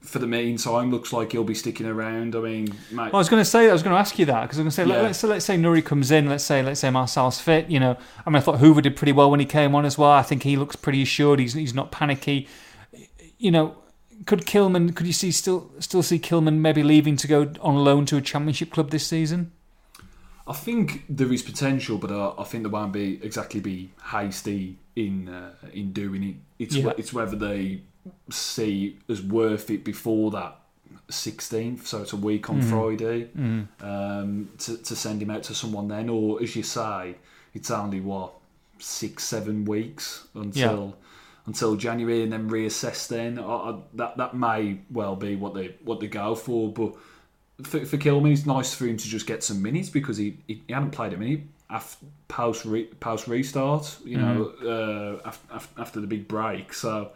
[0.00, 2.34] for the meantime looks like he'll be sticking around.
[2.34, 4.42] I mean, mate, I was going to say, I was going to ask you that
[4.42, 5.02] because I was going to say, Yeah.
[5.02, 7.68] let, let's, let's say Nouri comes in, let's say, let's say Marçal's fit.
[7.68, 9.98] You know, I mean, I thought Hoever did pretty well when he came on as
[9.98, 10.10] well.
[10.10, 11.40] I think he looks pretty assured.
[11.40, 12.48] He's he's not panicky.
[13.38, 13.76] You know,
[14.26, 14.94] could Kilman?
[14.96, 18.20] Could you see still still see Kilman maybe leaving to go on loan to a
[18.20, 19.52] championship club this season?
[20.46, 24.78] I think there is potential, but uh, I think there won't be exactly be hasty
[24.98, 26.36] in uh, in doing it.
[26.58, 26.92] It's Yeah.
[26.98, 27.82] it's whether they
[28.30, 30.56] see as worth it before that
[31.10, 33.28] 16th, so it's a week on Friday,
[33.80, 37.16] um, to, to send him out to someone then, or as you say,
[37.54, 38.32] it's only what
[38.78, 40.96] six seven weeks until.
[41.46, 43.08] Until January and then reassess.
[43.08, 46.70] Then I, I, that that may well be what they what they go for.
[46.70, 46.92] But
[47.62, 50.62] for, for Kilman, it's nice for him to just get some minutes because he, he,
[50.66, 53.98] he hadn't played a minute after post re, post restart.
[54.04, 56.72] You know, uh, after, after the big break.
[56.72, 57.10] So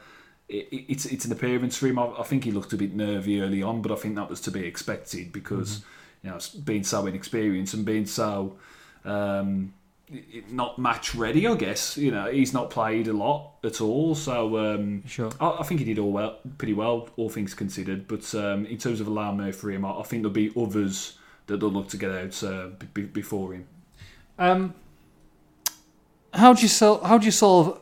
[0.49, 1.99] it, it- it's it's an appearance for him.
[1.99, 4.41] I, I think he looked a bit nervy early on, but I think that was
[4.43, 5.83] to be expected because
[6.23, 8.57] you know being so inexperienced and being so.
[9.05, 9.75] Um,
[10.51, 11.97] not match ready, I guess.
[11.97, 15.31] You know, he's not played a lot at all, so um, Sure.
[15.41, 18.07] I, I think he did all well, pretty well, all things considered.
[18.07, 19.07] But um, in terms of
[19.39, 22.43] there for him, I, I think there'll be others that they'll look to get out
[22.45, 23.67] uh, b- before him.
[24.39, 24.75] Um,
[26.35, 27.03] how do you solve?
[27.03, 27.79] How do you solve?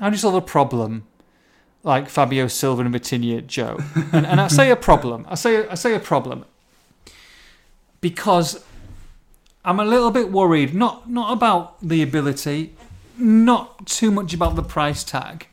[0.00, 1.04] How do you solve a problem
[1.82, 3.78] like Fabio Silva and Vitinha Joe?
[4.12, 5.26] And, and I say a problem.
[5.28, 6.44] I say I say a problem
[8.00, 8.64] because
[9.64, 10.74] I'm a little bit worried.
[10.74, 12.74] Not not about the ability,
[13.18, 15.46] not too much about the price tag.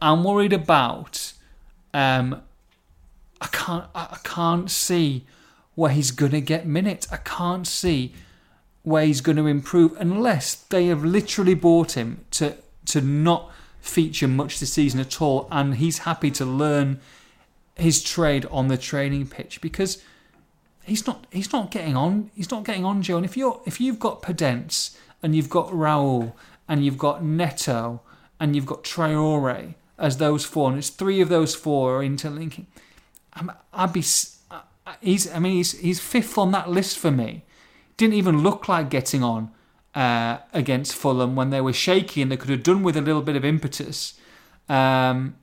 [0.00, 1.32] I'm worried about.
[1.92, 2.42] Um,
[3.40, 3.84] I can't.
[3.94, 5.26] I I can't see
[5.74, 7.06] where he's gonna get minutes.
[7.12, 8.14] I can't see
[8.86, 14.28] where he's going to improve unless they have literally bought him to to not feature
[14.28, 17.00] much this season at all and he's happy to learn
[17.74, 20.00] his trade on the training pitch because
[20.84, 23.16] he's not he's not getting on he's not getting on Joe.
[23.16, 26.32] And if you're if you've got Podence and you've got Raul
[26.68, 28.00] and you've got Neto
[28.38, 32.68] and you've got Traore as those four and it's three of those four are interlinking
[33.34, 34.04] I'm, I'd be
[34.48, 37.42] I- I- he's I mean he's he's fifth on that list for me
[37.96, 39.50] didn't even look like getting on
[39.94, 43.22] uh, against Fulham when they were shaky and they could have done with a little
[43.22, 44.18] bit of impetus.
[44.68, 45.36] Um,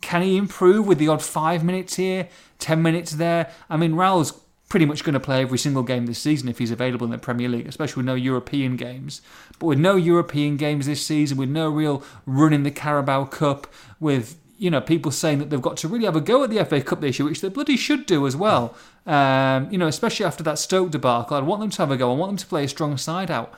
[0.00, 3.50] can he improve with the odd five minutes here, ten minutes there?
[3.68, 4.32] I mean, Raul's
[4.68, 7.18] pretty much going to play every single game this season if he's available in the
[7.18, 9.20] Premier League, especially with no European games.
[9.58, 13.66] But with no European games this season, with no real run in the Carabao Cup,
[13.98, 16.62] with you know people saying that they've got to really have a go at the
[16.66, 18.74] FA Cup this year, which they bloody should do as well.
[19.06, 22.12] Um, you know, especially after that Stoke debacle, I'd want them to have a go.
[22.12, 23.54] I want them to play a strong side out.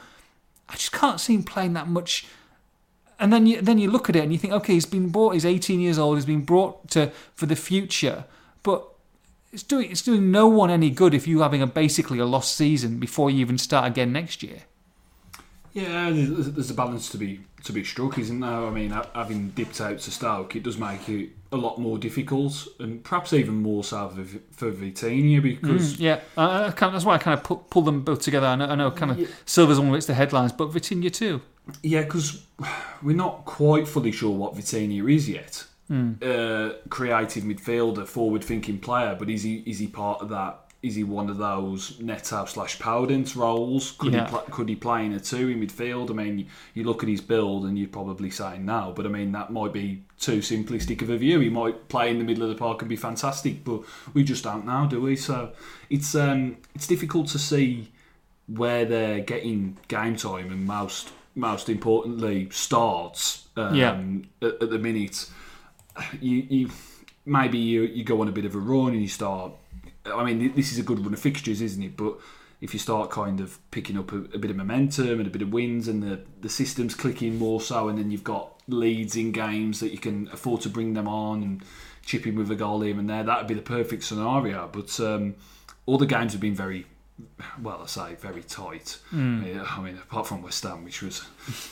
[0.69, 2.27] I just can't see him playing that much.
[3.19, 5.35] And then you then you look at it and you think, okay, he's been bought.
[5.35, 6.19] He's 18 years old.
[6.19, 8.25] He's been brought to for the future,
[8.63, 8.89] but
[9.53, 12.55] it's doing it's doing no one any good if you're having a basically a lost
[12.55, 14.63] season before you even start again next year.
[15.73, 18.51] Yeah, there's, there's a balance to be to be struck, isn't there?
[18.51, 22.67] I mean, having dipped out to Stoke, it does make it a lot more difficult,
[22.81, 27.15] and perhaps even more so for, V- for Vitinha because Yeah, I, I that's why
[27.15, 28.47] I kind of pull, pull them both together.
[28.47, 31.41] I know, I know kind of Silva's one which the headlines, but Vitinha too.
[31.83, 32.45] Yeah, because
[33.03, 35.65] we're not quite fully sure what Vitinha is yet.
[35.91, 40.59] uh, creative midfielder, forward-thinking player, but is he is he part of that?
[40.83, 43.93] Is he one of those Neto slash Podence roles?
[43.93, 44.25] Could Yeah.
[44.25, 46.11] he pl- could he play in a two in midfield?
[46.11, 49.31] I mean, you look at his build and you'd probably say no, but I mean
[49.33, 51.39] that might be too simplistic of a view.
[51.39, 54.43] He might play in the middle of the park and be fantastic, but we just
[54.43, 55.15] don't know, do we?
[55.15, 55.53] So
[55.89, 57.93] it's um, it's difficult to see
[58.49, 64.03] where they're getting game time and most most importantly starts um, Yeah.
[64.43, 65.31] at, at the minute.
[66.21, 66.71] You, you
[67.25, 69.53] maybe you, you go on a bit of a run and you start.
[70.07, 71.97] I mean, this is a good run of fixtures, isn't it?
[71.97, 72.19] But
[72.61, 75.43] if you start kind of picking up a, a bit of momentum and a bit
[75.43, 79.33] of wins, and the the system's clicking more so, and then you've got leads in
[79.33, 81.63] games that you can afford to bring them on and
[82.05, 84.69] chip in with a goal here and there, that would be the perfect scenario.
[84.73, 85.35] But um,
[85.87, 86.87] all the games have been very
[87.61, 88.99] well, I say very tight.
[89.13, 91.21] I, mean, I mean, apart from West Ham, which was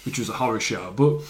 [0.04, 1.22] which was a horror show, but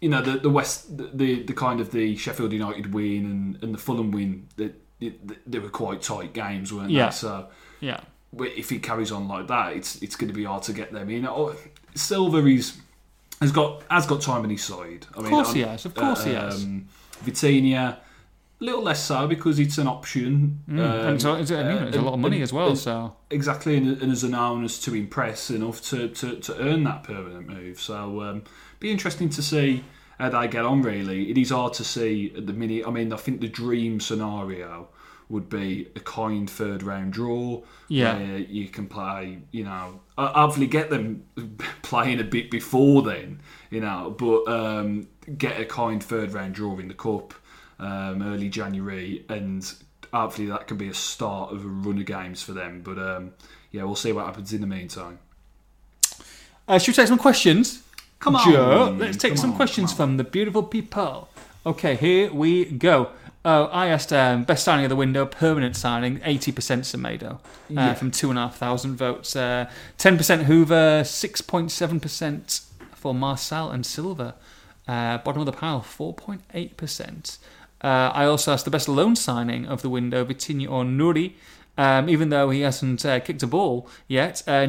[0.00, 3.74] you know the the West the the kind of the Sheffield United win and, and
[3.74, 7.06] the Fulham win that they were quite tight games, weren't Yeah.
[7.06, 7.12] they?
[7.12, 7.46] So
[7.80, 8.00] Yeah.
[8.38, 11.10] if he carries on like that, it's it's going to be hard to get them
[11.10, 11.26] in.
[11.26, 11.54] Oh,
[11.94, 12.76] Silva is
[13.40, 15.06] has got has got time on his side.
[15.16, 16.64] I mean, course on- he has, of course he has.
[16.64, 16.86] Um,
[17.24, 20.60] Vitinha, a little less so because it's an option.
[20.68, 20.78] Mm.
[20.78, 22.68] Um, and so it's, know, it's a lot of money and- as well.
[22.68, 26.84] and- So Exactly, and, and as an onus to impress enough to, to, to earn
[26.84, 27.80] that permanent move.
[27.80, 28.42] So, um,
[28.80, 29.82] be interesting to see
[30.18, 30.82] how they get on.
[30.82, 32.86] Really, it is hard to see at the minute.
[32.86, 34.88] I mean, I think the dream scenario
[35.28, 37.62] would be a kind third round draw.
[37.88, 38.16] Yeah.
[38.16, 39.38] where you can play.
[39.50, 41.24] You know, hopefully get them
[41.82, 43.40] playing a bit before then.
[43.70, 47.34] You know, but um, get a kind third round draw in the cup
[47.78, 49.70] um, early January and
[50.12, 52.82] hopefully that can be a start of a run of games for them.
[52.82, 53.32] But um,
[53.70, 55.18] yeah, we'll see what happens in the meantime.
[56.68, 57.82] uh, should we take some questions?
[58.18, 61.28] Come on, Joe, let's take come some on, questions from the beautiful people.
[61.64, 63.10] Okay, here we go.
[63.44, 67.38] Oh, I asked um, best signing of the window, permanent signing, eighty percent Semedo, uh,
[67.68, 67.94] Yeah.
[67.94, 69.36] from two and a half thousand votes.
[69.36, 72.60] uh, Ten percent Hoever, six point seven percent
[72.94, 74.34] for Marçal and Silva.
[74.88, 77.38] Uh, bottom of the pile, four point eight percent.
[77.82, 81.34] Uh, I also asked the best loan signing of the window, Vitinha or Nouri.
[81.78, 84.66] Um, even though he hasn't uh, kicked a ball yet, uh,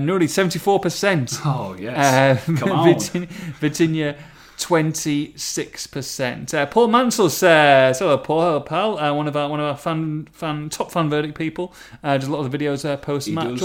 [0.60, 1.40] four percent.
[1.46, 2.94] Oh yes, Uh, come on.
[2.94, 3.28] Virginia,
[3.60, 4.18] Virginia
[4.58, 6.54] 26%.
[6.54, 9.78] Uh, Paul Mansell says, hello Paul, hello pal, uh, one of our one of our
[9.78, 11.74] fan, fan top fan verdict people.
[12.04, 13.60] Uh, does a lot of the videos uh, post match.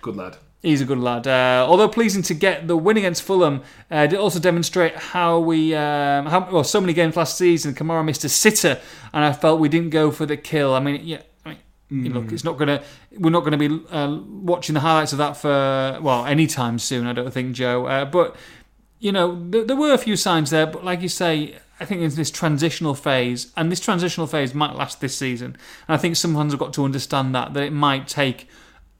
[0.00, 0.36] Good lad.
[0.62, 1.26] he's a good lad.
[1.26, 5.74] Uh, although pleasing to get the win against Fulham, uh, did also demonstrate how we,
[5.74, 8.80] um, how well, so many games last season, Kamara missed a sitter,
[9.12, 10.74] and I felt we didn't go for the kill.
[10.74, 11.22] I mean, yeah.
[11.92, 12.14] You Mm.
[12.14, 12.82] Look, it's not gonna.
[13.18, 17.06] We're not going to be uh, watching the highlights of that for well anytime soon.
[17.06, 17.86] I don't think, Joe.
[17.86, 18.34] Uh, but
[18.98, 20.66] you know, there, there were a few signs there.
[20.66, 24.74] But like you say, I think there's this transitional phase, and this transitional phase might
[24.74, 25.56] last this season.
[25.86, 28.48] And I think some fans have got to understand that that it might take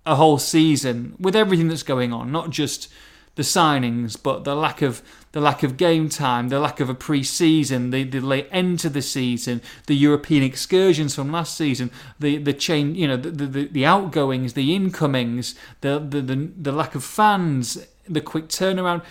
[0.04, 2.92] a whole season with everything that's going on, not just
[3.36, 5.00] the signings, but the lack of
[5.32, 8.90] the lack of game time, the lack of a pre-season, the, the late end to
[8.90, 11.90] the season, the European excursions from last season,
[12.20, 16.72] the the chain, you know, the the, the outgoings, the incomings, the, the the the
[16.72, 19.02] lack of fans, the quick turnaround.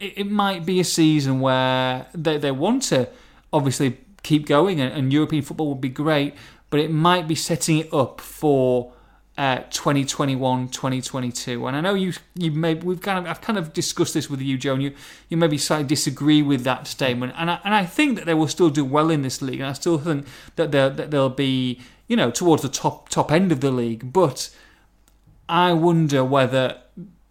[0.00, 3.08] It, it might be a season where they they want to
[3.52, 6.34] obviously keep going, and, and European football would be great,
[6.70, 8.92] but it might be setting it up for
[9.38, 13.74] uh, 2021 2022 and I know you you may we've kind of I've kind of
[13.74, 14.94] discussed this with you Joe and you
[15.28, 17.34] you maybe slightly disagree with that statement.
[17.36, 19.60] And I, and I think that they will still do well in this league.
[19.60, 23.32] And I still think that they'll, that they'll be you know towards the top top
[23.32, 24.12] end of the league.
[24.12, 24.54] But
[25.48, 26.80] I wonder whether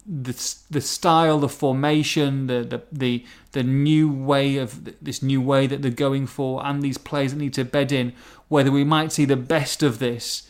[0.06, 0.32] the
[0.70, 5.82] the style, the formation, the the the, the new way of this new way that
[5.82, 8.12] they're going for, and these players that need to bed in,
[8.48, 10.48] whether we might see the best of this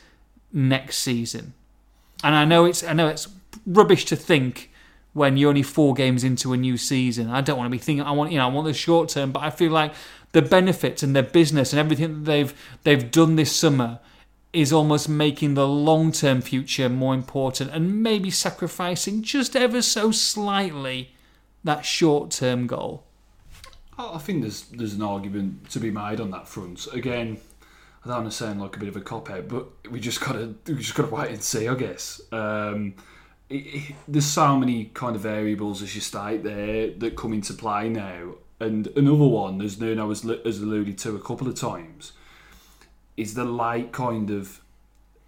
[0.57, 1.53] next season.
[2.25, 3.29] And I know it's I know it's
[3.66, 4.73] rubbish to think
[5.12, 7.31] when you're only four games into a new season.
[7.31, 9.31] I don't want to be thinking I want you know I want the short term,
[9.31, 9.92] but I feel like
[10.33, 14.01] the benefits and their business and everything that they've they've done this summer
[14.53, 20.11] is almost making the long term future more important and maybe sacrificing just ever so
[20.11, 21.11] slightly
[21.63, 23.04] that short term goal.
[23.98, 26.87] I I think there's there's an argument to be made on that front.
[26.94, 27.38] Again,
[28.07, 30.21] I don't want to sound like a bit of a cop out, but we just
[30.21, 32.21] gotta we just gotta wait and see, I guess.
[32.31, 32.94] Um,
[33.48, 37.52] it, it, there's so many kind of variables, as you state there, that come into
[37.52, 38.35] play now.
[38.61, 42.13] And another one, as Nuno has, has alluded to a couple of times,
[43.17, 44.61] is the light kind of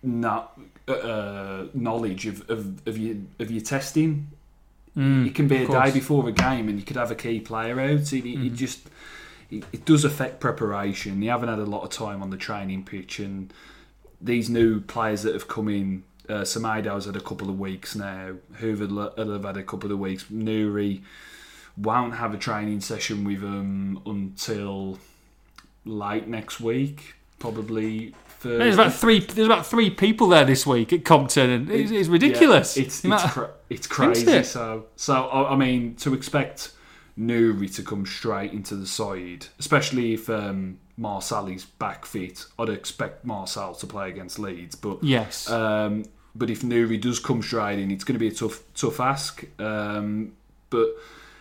[0.03, 4.29] not, uh, knowledge of, of, of your of your testing.
[5.27, 7.81] it can be a day before a game, and you could have a key player
[7.81, 8.13] out.
[8.13, 8.89] It, it, it just
[9.51, 11.23] it, it does affect preparation.
[11.23, 13.53] You haven't had a lot of time on the training pitch, and
[14.21, 16.05] these new players that have come in.
[16.29, 18.35] Uh, Semedo's had a couple of weeks now.
[18.59, 20.25] Hoever will have had a couple of weeks.
[20.25, 21.01] Nouri
[21.75, 24.99] won't have a training session with them until
[25.87, 28.15] late next week, probably.
[28.41, 28.59] Thursday.
[28.59, 29.21] There's about three.
[29.21, 32.77] There's about three people there this week at Compton, and it's, it's ridiculous.
[32.77, 34.31] Yeah, it's it's, cra- it's crazy.
[34.31, 34.47] It?
[34.47, 36.73] So so I I mean to expect
[37.19, 43.27] Nouri to come straight into the side, especially if um, Marçal's back fit, I'd expect
[43.27, 44.77] Marçal to play against Leeds.
[44.77, 46.05] But yes, um,
[46.35, 49.45] but if Nouri does come straight in, it's going to be a tough tough ask.
[49.61, 50.33] Um,
[50.71, 50.89] but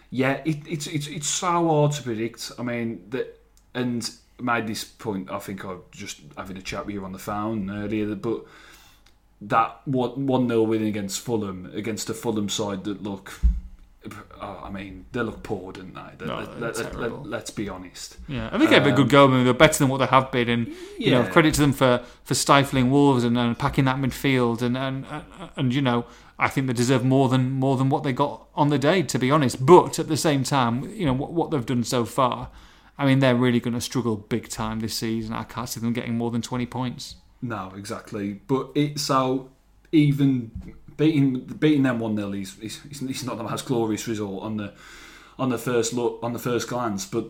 [0.10, 2.52] yeah, it, it's it's it's so hard to predict.
[2.58, 3.40] I mean that
[3.74, 4.10] and
[4.40, 5.32] made this point.
[5.32, 8.46] I think I was just having a chat with you on the phone earlier, but
[9.42, 13.40] that one one 0 win against Fulham against a Fulham side that look.
[14.41, 16.26] Oh, I mean, they look poor, didn't they?
[16.26, 17.24] No, let, they're let, terrible.
[17.24, 18.18] let, us be honest.
[18.28, 18.49] yeah.
[18.51, 19.28] I think they've a good um, go.
[19.28, 21.74] I mean, they're better than what they have been, and you know, credit to them
[21.74, 25.24] for, for stifling Wolves and, and packing that midfield, and, and and
[25.55, 26.05] and you know,
[26.39, 29.20] I think they deserve more than more than what they got on the day, to
[29.20, 29.66] be honest.
[29.66, 32.49] But at the same time, you know what, what they've done so far.
[32.97, 35.34] I mean, they're really going to struggle big time this season.
[35.34, 37.16] I can't see them getting more than twenty points.
[37.41, 38.34] No, exactly.
[38.34, 39.51] But it's so
[39.91, 40.51] even
[40.98, 44.74] beating beating them one 0 is, is is not the most glorious result on the
[45.39, 47.06] on the first look on the first glance.
[47.06, 47.30] But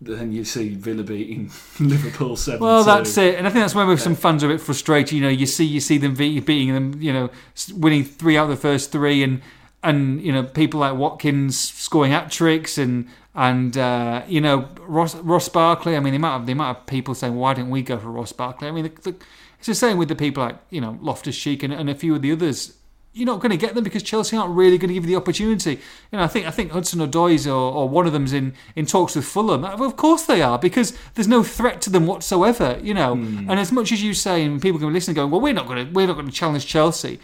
[0.00, 1.50] then you see Villa beating
[1.80, 2.60] Liverpool seven.
[2.60, 5.12] Well, that's it, and I think that's where some fans are a bit frustrated.
[5.12, 7.30] You know, you see you see them be- beating them, you know,
[7.74, 9.42] winning three out of the first three, and
[9.82, 15.14] and you know people like Watkins scoring hat tricks, and and uh, you know Ross
[15.16, 15.96] Ross Barkley.
[15.96, 18.10] I mean, the amount of the amount of people saying, why didn't we go for
[18.10, 18.68] Ross Barkley?
[18.68, 19.16] I mean, the, the,
[19.58, 22.14] it's the same with the people like you know Loftus Cheek and, and a few
[22.14, 22.77] of the others.
[23.14, 25.16] You're not going to get them because Chelsea aren't really going to give you the
[25.16, 25.80] opportunity.
[26.12, 28.86] You know, I think I think Hudson Odoi or, or one of them's in, in
[28.86, 29.64] talks with Fulham.
[29.64, 32.78] Of course they are because there's no threat to them whatsoever.
[32.80, 35.52] You know, and as much as you say, and people can listen, going, well, we're
[35.54, 37.18] not going to we're not going to challenge Chelsea.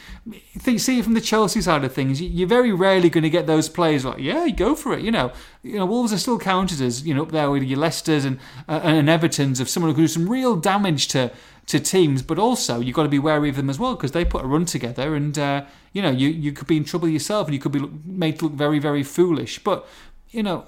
[0.58, 2.20] Think, see it from the Chelsea side of things.
[2.20, 5.02] you- You're very rarely going to get those players like, yeah, you go for it.
[5.02, 5.32] You know,
[5.62, 8.38] you know, Wolves are still counted as you know up there with your Leicesters and
[8.68, 11.30] uh, and Everton's of someone who can do some real damage to
[11.66, 14.24] to teams, but also you've got to be wary of them as well because they
[14.24, 17.46] put a run together, and uh, you know you you could be in trouble yourself,
[17.46, 19.58] and you could be made to look very very foolish.
[19.62, 19.86] But
[20.30, 20.66] you know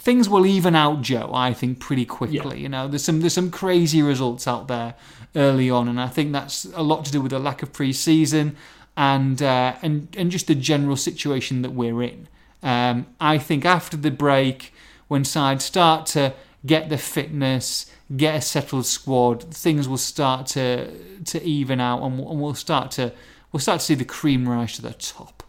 [0.00, 1.30] things will even out, Joe.
[1.34, 2.60] I think pretty quickly.
[2.60, 4.94] You know, there's some there's some crazy results out there
[5.36, 8.56] early on, and I think that's a lot to do with the lack of pre-season
[8.96, 12.28] and uh, and and just the general situation that we're in.
[12.62, 14.72] Um, I think after the break,
[15.08, 16.34] when sides start to
[16.66, 20.90] get the fitness, get a settled squad, things will start to
[21.24, 23.12] to even out, and we'll, and we'll start to
[23.52, 25.42] we'll start to see the cream rise to the top.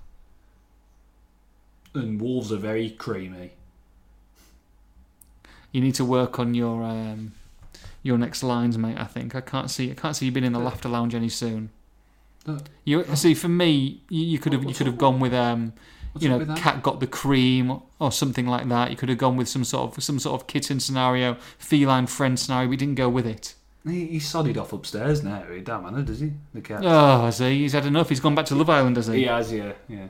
[1.93, 3.51] and Wolves are very creamy.
[5.72, 7.34] You need to work on your um,
[8.03, 8.97] your next lines, mate.
[8.97, 11.30] I think I can't see I can't see you being in the laughter lounge any
[11.30, 11.70] soon.
[12.86, 15.74] You see, for me, you, you could have you could have gone with um,
[16.14, 18.91] What's you know, cat got the cream or something like that.
[18.91, 22.38] You could have gone with some sort of some sort of kitten scenario, feline friend
[22.38, 22.68] scenario.
[22.70, 23.55] We didn't go with it.
[23.86, 25.43] He, he's sodded off upstairs now.
[25.51, 26.34] He don't matter, does he?
[26.53, 26.82] The cat.
[26.84, 27.59] Oh, has he?
[27.59, 28.09] He's had enough.
[28.09, 29.20] He's gone back to Love Island, has he?
[29.20, 30.07] He has, yeah, yeah.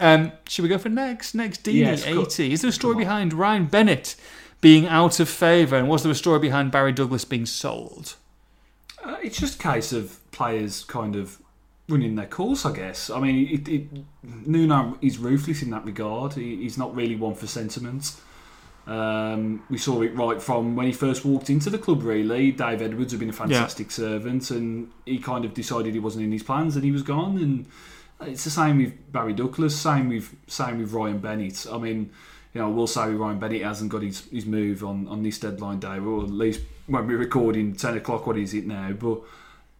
[0.00, 1.34] Um, should we go for next?
[1.34, 2.52] Next, Dini, Yes, go- 80.
[2.52, 4.16] Is there a story behind Ryan Bennett
[4.60, 5.76] being out of favour?
[5.76, 8.16] And was there a story behind Barry Douglas being sold?
[9.04, 11.38] Uh, it's just a case of players kind of
[11.90, 13.10] running their course, I guess.
[13.10, 13.88] I mean, it, it,
[14.46, 16.34] Nuno is ruthless in that regard.
[16.34, 18.12] He, he's not really one for sentiment.
[18.86, 22.50] Um, we saw it right from when he first walked into the club, really.
[22.50, 26.32] Dave Edwards had been a fantastic servant, and he kind of decided he wasn't in
[26.32, 27.36] his plans and he was gone.
[27.38, 27.66] And
[28.28, 31.66] it's the same with Barry Douglas, same with same with Ryan Bennett.
[31.70, 32.10] I mean,
[32.52, 35.78] you know, we'll say Ryan Bennett hasn't got his, his move on, on this deadline
[35.78, 38.26] day, or at least when we're recording ten o'clock.
[38.26, 38.92] What is it now?
[38.92, 39.20] But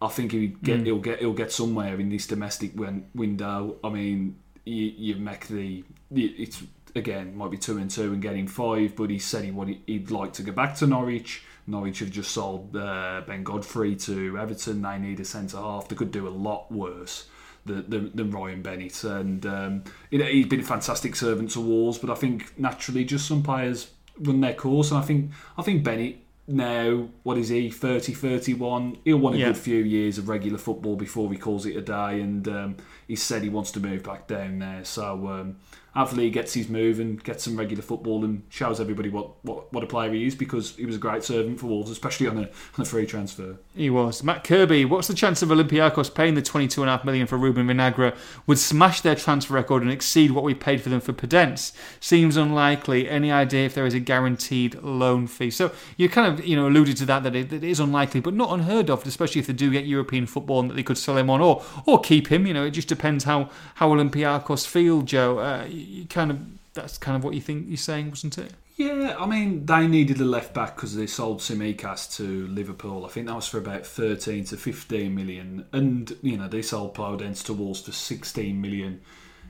[0.01, 3.77] I think he'll get he'll get he'll get somewhere in this domestic win, window.
[3.83, 6.63] I mean, you, you make the it's
[6.95, 10.11] again might be two and two and getting five, but he said he would he'd
[10.11, 11.43] like to go back to Norwich.
[11.67, 14.81] Norwich have just sold uh, Ben Godfrey to Everton.
[14.81, 15.87] They need a centre half.
[15.87, 17.27] They could do a lot worse
[17.65, 19.03] than, than, than Ryan Bennett.
[19.03, 23.05] And um, you know, he's been a fantastic servant to Wolves, but I think naturally
[23.05, 24.89] just some players run their course.
[24.91, 26.17] And I think I think Bennett
[26.47, 29.47] now, what is he, 30, 31, he'll want a Yeah.
[29.47, 32.19] good few years of regular football before he calls it a day.
[32.21, 32.77] And um,
[33.07, 34.83] he said he wants to move back down there.
[34.83, 35.57] So um,
[35.93, 39.83] he gets his move and gets some regular football and shows everybody what, what, what
[39.83, 42.41] a player he is because he was a great servant for Wolves, especially on a,
[42.41, 43.57] on a free transfer.
[43.75, 44.23] He was.
[44.23, 48.15] Matt Kirby, what's the chance of Olympiacos paying the 22.5 million for Ruben Vinagre
[48.47, 51.73] would smash their transfer record and exceed what we paid for them for Podence?
[51.99, 53.09] Seems unlikely.
[53.09, 55.51] Any idea if there is a guaranteed loan fee?
[55.51, 58.21] So you kind of you know alluded to that that it, that it is unlikely,
[58.21, 60.97] but not unheard of, especially if they do get European football and that they could
[60.97, 62.47] sell him on or or keep him.
[62.47, 65.39] You know, it just depends how how Olympiacos feel, Joe.
[65.39, 66.39] Uh, you kind of
[66.73, 68.53] that's kind of what you think you're saying, wasn't it?
[68.77, 73.05] Yeah, I mean, they needed a left back because they sold Tsimikas to Liverpool.
[73.05, 75.65] I think that was for about 13 to 15 million.
[75.71, 79.01] And, you know, they sold Podence to Wolves for 16 million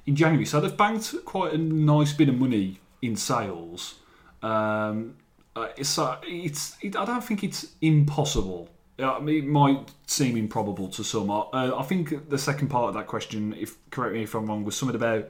[0.06, 0.46] in January.
[0.46, 3.96] So they've banked quite a nice bit of money in sales.
[4.42, 5.16] Um,
[5.56, 8.70] uh, it's, uh, it's, it, I don't think it's impossible.
[9.00, 11.30] I mean, it might seem improbable to some.
[11.30, 14.64] Uh, I think the second part of that question, if correct me if I'm wrong,
[14.64, 15.30] was something about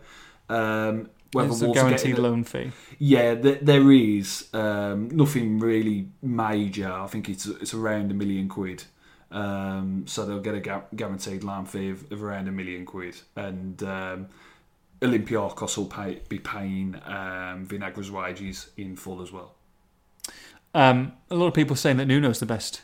[0.52, 2.72] um, whether There's a guaranteed getting loan fee.
[3.00, 6.92] yeah, th- there is um, nothing really major.
[6.92, 8.84] I think it's it's around a million quid.
[9.32, 13.16] Um, so they'll get a gu- guaranteed loan fee of, of around a million quid,
[13.38, 14.28] and um,
[15.02, 19.56] Olympiacos will pay, be paying um, Vinagre's wages in full as well.
[20.74, 22.82] Um, a lot of people saying that Nuno's the best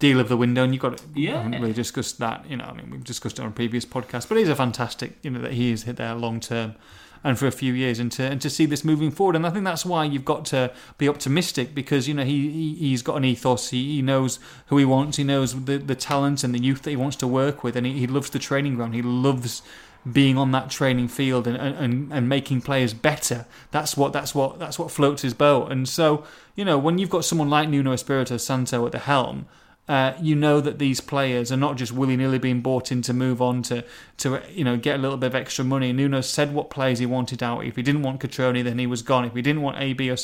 [0.00, 1.34] deal of the window, and you've got Yeah.
[1.34, 2.44] I haven't really discussed that.
[2.50, 5.12] You know, I mean, we've discussed it on a previous podcast, but he's a fantastic.
[5.22, 6.74] You know that he is hit there long term.
[7.22, 9.50] And for a few years, and to and to see this moving forward, and I
[9.50, 13.16] think that's why you've got to be optimistic because you know he, he he's got
[13.16, 13.68] an ethos.
[13.68, 14.38] He, he knows
[14.68, 15.18] who he wants.
[15.18, 17.86] He knows the the talent and the youth that he wants to work with, and
[17.86, 18.94] he, he loves the training ground.
[18.94, 19.62] He loves
[20.10, 23.44] being on that training field and, and, and making players better.
[23.70, 25.70] That's what that's what that's what floats his boat.
[25.70, 26.24] And so
[26.56, 29.46] you know when you've got someone like Nuno Espirito Santo at the helm,
[29.90, 33.12] uh, you know that these players are not just willy nilly being bought in to
[33.12, 33.84] move on to
[34.18, 35.92] to you know get a little bit of extra money.
[35.92, 37.64] Nuno said what players he wanted out.
[37.64, 39.24] If he didn't want Cutrone, then he was gone.
[39.24, 40.16] If he didn't want AB or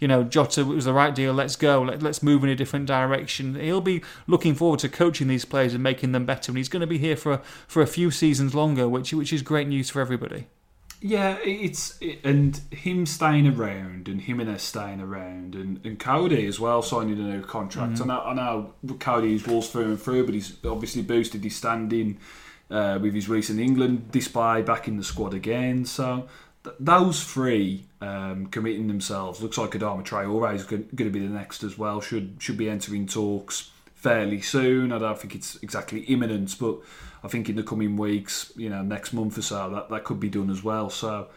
[0.00, 1.34] you know Jota, it was the right deal.
[1.34, 1.82] Let's go.
[1.82, 3.56] Let, let's move in a different direction.
[3.56, 6.50] He'll be looking forward to coaching these players and making them better.
[6.50, 7.38] And he's going to be here for a,
[7.68, 10.46] for a few seasons longer, which which is great news for everybody.
[11.00, 16.58] Yeah, it's it, and him staying around and Jimenez staying around and, and Coady as
[16.58, 18.00] well signing a new contract.
[18.00, 22.18] I know, I know Coady's Wolves through and through, but he's obviously boosted his standing
[22.70, 25.84] uh, with his recent England display, back in the squad again.
[25.84, 26.28] So
[26.64, 31.32] th- those three um, committing themselves looks like Adama Traore is going to be the
[31.32, 32.00] next as well.
[32.00, 34.92] Should should be entering talks fairly soon.
[34.92, 36.78] I don't think it's exactly imminent, but
[37.26, 40.20] I think in the coming weeks, you know, next month or so, that, that could
[40.20, 40.88] be done as well.
[40.90, 41.28] So,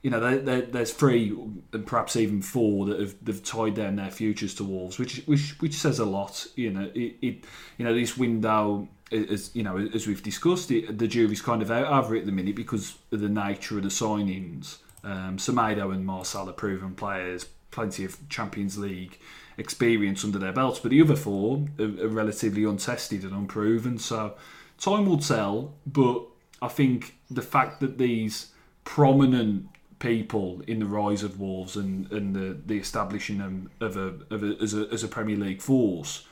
[0.00, 1.30] you know, there, there, there's three
[1.72, 5.60] and perhaps even four that have they've tied down their futures to Wolves, which which
[5.60, 6.46] which says a lot.
[6.54, 7.44] You know, it, it
[7.76, 8.88] you know this window.
[9.10, 12.26] As you know, as we've discussed, it, the jury's kind of out over it at
[12.26, 14.78] the minute because of the nature of the signings.
[15.04, 19.18] Um, Semedo and Marçal are proven players, plenty of Champions League
[19.58, 23.98] experience under their belts, but the other four are, are relatively untested and unproven.
[23.98, 24.34] So
[24.82, 26.22] time will tell, but
[26.60, 28.52] I think the fact that these
[28.84, 29.68] prominent
[29.98, 34.42] people in the rise of Wolves and, and the, the establishing them of a, of
[34.42, 36.26] a, as, a, as a Premier League force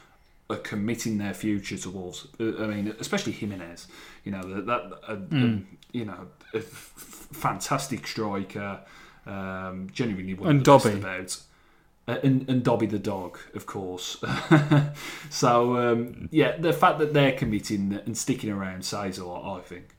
[0.50, 2.26] are committing their future to Wolves.
[2.40, 3.86] Uh, I mean, especially Jimenez.
[4.24, 6.94] You know that, that uh, um, you know a f-
[7.32, 8.80] fantastic striker.
[9.26, 11.18] Um, genuinely one And of the best Dobby.
[11.18, 11.36] about.
[12.08, 14.22] Uh, and, and Dobby the dog, of course.
[15.30, 19.58] so um, yeah, the fact that they're committing and sticking around says a lot.
[19.58, 19.94] I think.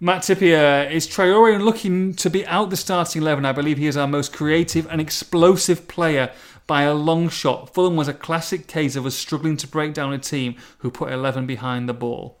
[0.00, 3.44] Matt Tippier is Traore looking to be out the starting eleven.
[3.44, 6.30] I believe he is our most creative and explosive player
[6.66, 7.74] by a long shot.
[7.74, 11.12] Fulham was a classic case of us struggling to break down a team who put
[11.12, 12.38] eleven behind the ball.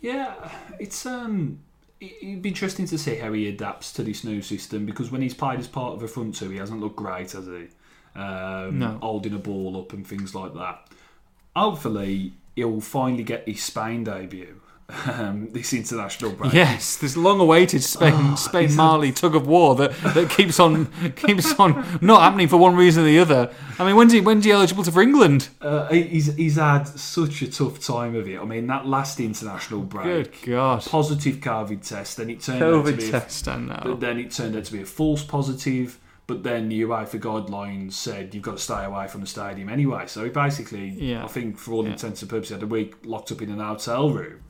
[0.00, 1.60] Yeah, it's um,
[2.00, 5.34] it'd be interesting to see how he adapts to this new system because when he's
[5.34, 7.68] played as part of a front two, he hasn't looked great, has he?
[8.18, 8.98] Um, No.
[9.02, 10.88] holding a ball up and things like that.
[11.54, 14.60] Hopefully, he'll finally get his Spain debut.
[14.88, 16.52] Um, this international break.
[16.52, 21.58] Yes, this long-awaited Spain Oh, Spain Mali tug of war that, that keeps on keeps
[21.58, 23.50] on not happening for one reason or the other.
[23.80, 25.48] I mean, when's he when's he eligible to for England?
[25.60, 28.38] Uh, he's he's had such a tough time of it.
[28.38, 32.84] I mean, that last international break, Good God, positive COVID test, then it turned out
[32.84, 33.96] to COVID be a test, I know.
[33.98, 35.98] Then it turned out to be a false positive.
[36.28, 40.06] But then the UEFA guidelines said you've got to stay away from the stadium anyway.
[40.08, 41.22] So he basically, Yeah.
[41.24, 41.92] I think, for all Yeah.
[41.92, 44.40] intents and purposes, had a week locked up in an hotel room.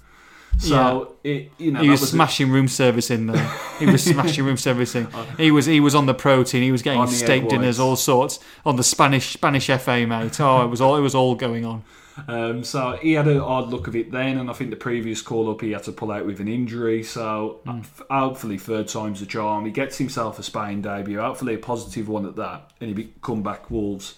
[0.59, 3.51] So it, you know, he was was a- smashing room service in there.
[3.79, 5.09] He was smashing room servicing.
[5.37, 6.63] He was he was on the protein.
[6.63, 10.41] He was getting steak dinners, all sorts on the Spanish Spanish FA, mate.
[10.41, 11.85] Oh, it was all it was all going on.
[12.29, 15.21] Um, so he had an odd look of it then, and I think the previous
[15.21, 17.03] call up he had to pull out with an injury.
[17.03, 19.67] So f- hopefully, third time's the charm.
[19.67, 23.43] He gets himself a Spain debut, hopefully a positive one at that, and he come
[23.43, 24.15] back Wolves.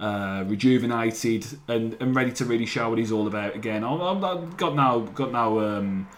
[0.00, 3.84] Uh, rejuvenated and, and ready to really show what he's all about again.
[3.84, 6.08] I'm, I've got now got now um,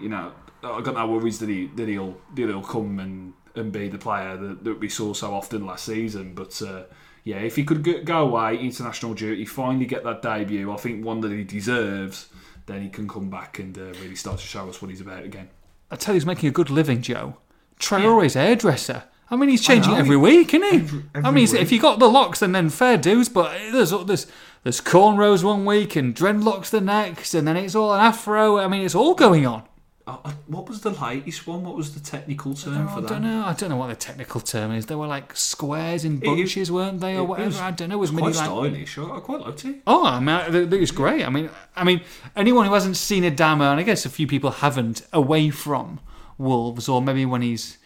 [0.00, 3.70] you know I got no worries that he that he'll that he'll come and, and
[3.72, 6.34] be the player that, that we saw so often last season.
[6.34, 6.84] But uh,
[7.24, 11.20] yeah, if he could go, away international duty, finally get that debut, I think one
[11.20, 12.28] that he deserves,
[12.66, 15.24] then he can come back and uh, really start to show us what he's about
[15.24, 15.50] again.
[15.90, 17.36] I tell you, he's making a good living, Joe.
[17.78, 19.04] Traore's hairdresser.
[19.30, 20.76] I mean, he's changing every week, isn't he?
[20.78, 23.28] every- I mean, if you got the locks, then then fair dues.
[23.28, 24.26] But there's there's
[24.64, 28.58] there's cornrows one week and dreadlocks the next, and then it's all an afro.
[28.58, 29.62] I mean, it's all going on.
[30.06, 31.62] Uh, uh, what was the latest one?
[31.62, 33.44] What was the technical term Oh, for I don't know.
[33.46, 34.86] I don't know what the technical term is.
[34.86, 37.46] They were like squares in It- bunches, weren't they, or whatever?
[37.50, 37.94] was- I don't know.
[37.96, 38.98] It was Quite many like stylish.
[38.98, 39.76] I, I quite liked it.
[39.86, 41.24] Oh, I mean, I- it was great.
[41.24, 42.00] I mean, I mean,
[42.34, 46.00] anyone who hasn't seen a Adama, and I guess a few people haven't, away from
[46.38, 47.78] Wolves, or maybe when he's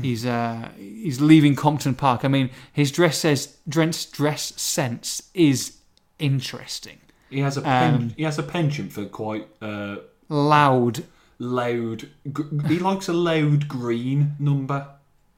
[0.00, 2.24] he's uh, he's leaving Compton Park.
[2.24, 5.78] I mean, his dress says Drent's dress sense is
[6.18, 6.98] interesting,
[7.30, 9.96] He has a pen, Um, he has a penchant for quite uh,
[10.28, 11.04] loud.
[11.38, 12.08] loud.
[12.32, 14.86] Gr- he likes a loud green number.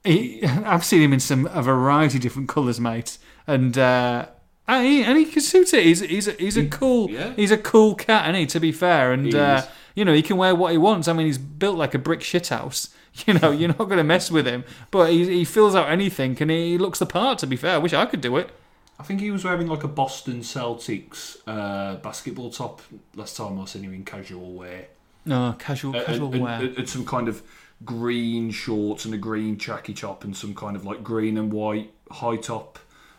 [0.04, 3.76] He, I've seen him in some a variety of different colours, mate, and.
[3.76, 4.26] Uh,
[4.68, 5.84] and he, and he can suit it.
[5.84, 7.32] He's he's a, he's a cool yeah.
[7.34, 9.62] he's a cool cat, and he to be fair, and uh,
[9.96, 11.08] you know he can wear what he wants.
[11.08, 12.90] I mean, he's built like a brick shithouse.
[13.26, 16.36] You know, you're not going to mess with him, but he, he fills out anything,
[16.40, 17.38] and he looks the part.
[17.40, 18.50] To be fair, I wish I could do it.
[18.98, 22.82] I think he was wearing like a Boston Celtics uh, basketball top
[23.14, 24.88] last time I seen him in casual wear.
[25.24, 26.60] No, casual Uh, casual and, wear.
[26.60, 27.42] and- and some kind of
[27.84, 31.90] green shorts and a green tracky top and some kind of like green and white
[32.10, 32.78] high top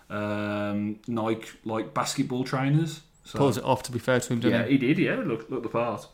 [0.10, 3.02] um, Nike like basketball trainers.
[3.24, 3.84] So, Pulls it off.
[3.84, 4.72] To be fair to him, doesn't yeah, he?
[4.78, 4.98] he did.
[5.00, 6.08] Yeah, look, look the part.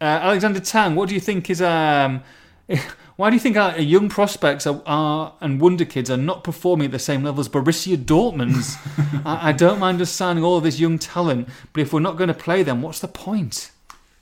[0.00, 2.22] Uh, Alexander Tang, what do you think is um?
[3.16, 6.86] Why do you think our young prospects are, are and wonder kids are not performing
[6.86, 8.76] at the same level as Borussia Dortmund's?
[9.24, 12.16] I, I don't mind us signing all of this young talent, but if we're not
[12.16, 13.70] going to play them, what's the point?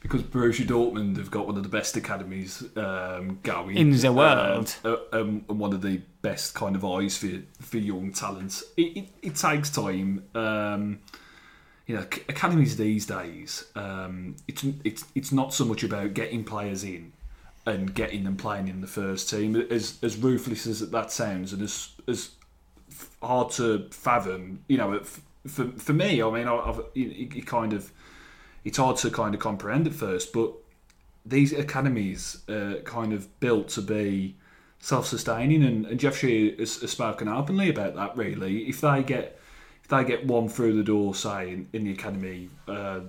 [0.01, 4.16] Because Borussia Dortmund have got one of the best academies um, going In the um,
[4.16, 4.74] world.
[4.84, 7.30] uh, um, and one of the best kind of eyes for
[7.61, 8.62] for young talent.
[8.76, 10.24] It, it, it takes time.
[10.34, 10.99] Um,
[11.86, 16.82] you know, academies these days, um, it's it's it's not so much about getting players
[16.82, 17.12] in
[17.64, 19.56] and getting them playing in the first team.
[19.56, 22.30] As as ruthless as that sounds, and as as
[23.22, 25.00] hard to fathom, you know,
[25.46, 27.92] for for me, I mean, I've it, it kind of
[28.64, 30.52] it's hard to kind of comprehend at first, but
[31.24, 34.36] these academies are kind of built to be
[34.80, 38.16] self-sustaining, and, and Jeff Shi has, has spoken openly about that.
[38.16, 39.38] Really, if they get
[39.82, 43.00] if they get one through the door, say in, in the academy, uh,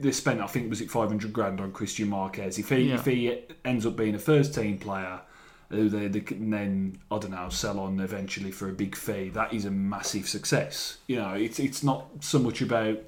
[0.00, 2.58] they spent I think was it five hundred grand on Christian Marques.
[2.58, 2.94] If he Yeah.
[2.94, 5.20] if he ends up being a first team player.
[5.70, 9.30] Who they, they can then I don't know sell on eventually for a big fee.
[9.30, 10.98] That is a massive success.
[11.06, 12.98] You know, it's it's not so much about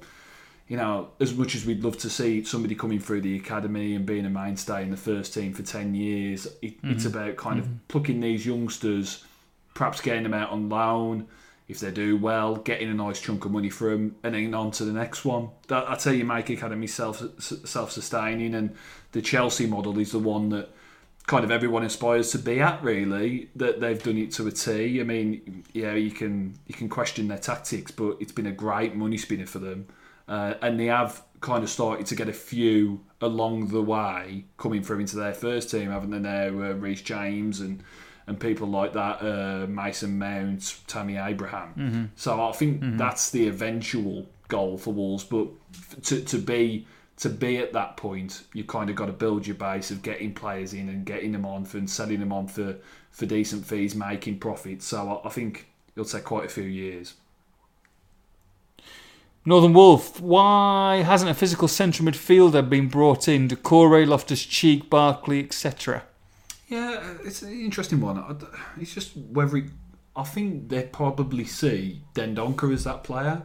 [0.67, 4.05] you know, as much as we'd love to see somebody coming through the academy and
[4.05, 7.07] being a mainstay in the first team for 10 years, it, it's mm-hmm.
[7.07, 7.75] about kind of mm-hmm.
[7.87, 9.23] plucking these youngsters,
[9.75, 11.27] perhaps getting them out on loan.
[11.67, 14.85] If they do well, getting a nice chunk of money from and then on to
[14.85, 15.49] the next one.
[15.67, 18.53] That, that's how you make academy self self sustaining.
[18.53, 18.75] And
[19.13, 20.69] the Chelsea model is the one that
[21.25, 22.83] kind of everyone aspires to be at.
[22.83, 25.01] Really, that they've done it to a T.
[25.01, 28.95] I mean, yeah, you can you can question their tactics, but it's been a great
[28.95, 29.87] money spinner for them.
[30.27, 34.81] Uh, and they have kind of started to get a few along the way coming
[34.83, 36.19] through into their first team, haven't they?
[36.19, 37.83] Now, uh, Reece James and
[38.27, 42.11] and people like that, uh, Mason Mount, Tammy Abraham.
[42.15, 45.23] So I think that's the eventual goal for Wolves.
[45.23, 45.47] But
[46.03, 49.55] to, to be to be at that point, you kind of got to build your
[49.55, 52.75] base of getting players in and getting them on for and selling them on for
[53.11, 54.85] for decent fees, making profits.
[54.85, 57.13] So I, I think it'll take quite a few years.
[59.47, 63.47] Northern Wolf, why hasn't a physical central midfielder been brought in?
[63.47, 66.03] Doucouré, Loftus Cheek, Barkley, etc.
[66.67, 68.37] Yeah, it's an interesting one.
[68.79, 69.63] It's just whether
[70.15, 73.43] I think they probably see Dendoncker as that player.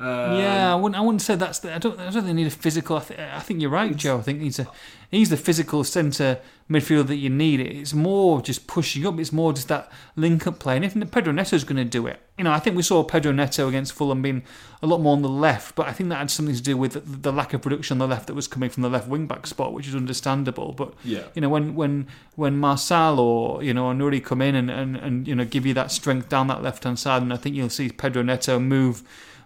[0.00, 0.96] Um, yeah, I wouldn't.
[0.96, 1.60] I wouldn't say that's.
[1.60, 1.98] The, I don't.
[2.00, 2.96] I don't think they need a physical.
[2.96, 4.18] I, th- I think you're right, Joe.
[4.18, 4.66] I think he's a.
[5.12, 7.60] he's the physical centre midfielder that you need.
[7.60, 9.20] It's more just pushing up.
[9.20, 10.74] It's more just that link up play.
[10.74, 13.30] And if Pedro Neto's going to do it, you know, I think we saw Pedro
[13.30, 14.42] Neto against Fulham being
[14.82, 17.22] a lot more on the left, but I think that had something to do with
[17.22, 19.46] the lack of production on the left that was coming from the left wing back
[19.46, 20.72] spot, which is understandable.
[20.72, 21.24] But Yeah.
[21.34, 24.96] you know, when when when Marçal or you know or Nouri come in and, and,
[24.96, 27.54] and you know give you that strength down that left hand side, and I think
[27.54, 29.02] you'll see Pedro Neto move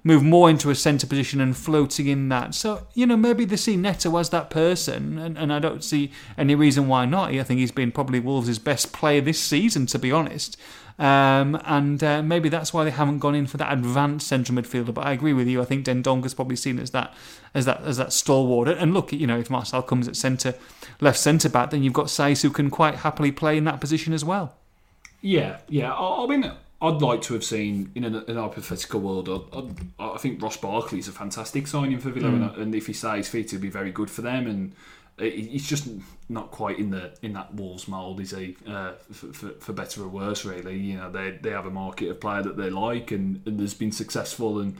[0.06, 2.54] move more into a centre position and floating in that.
[2.54, 6.12] So you know maybe they see Neto as that person, and, and I don't see
[6.38, 7.30] any reason why not.
[7.30, 10.56] I think he's been probably Wolves' best player this season, to be honest.
[10.98, 14.94] Um, and uh, maybe that's why they haven't gone in for that advanced central midfielder.
[14.94, 15.60] But I agree with you.
[15.60, 17.12] I think Dendoncker's probably seen as that
[17.52, 18.68] as that as that stalwart.
[18.68, 20.54] And look, you know, if Marçal comes at centre,
[21.00, 24.12] left centre back, then you've got Saïss who can quite happily play in that position
[24.12, 24.54] as well.
[25.20, 25.92] Yeah, yeah.
[25.92, 26.52] I, I mean,
[26.86, 29.28] I'd like to have seen in an, an hypothetical world.
[29.28, 32.34] I, I, I think Ross Barkley is a fantastic signing for Villa, mm.
[32.34, 34.46] and, uh, and if he stays fit, it'll be very good for them.
[34.46, 34.72] And
[35.18, 35.88] he's just
[36.28, 38.56] not quite in the in that Wolves mould, is he?
[38.66, 40.76] Uh, for, for, for better or worse, really.
[40.76, 43.74] You know, they they have a market of player that they like, and, and there's
[43.74, 44.76] been successful and.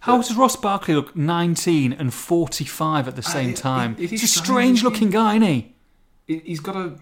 [0.00, 3.96] How does Ross Barkley look 19 and 45 at the ah, same it- time?
[3.98, 5.74] it is He's a strange, strange isn't looking guy, isn't he?
[6.26, 6.98] he- he's got a,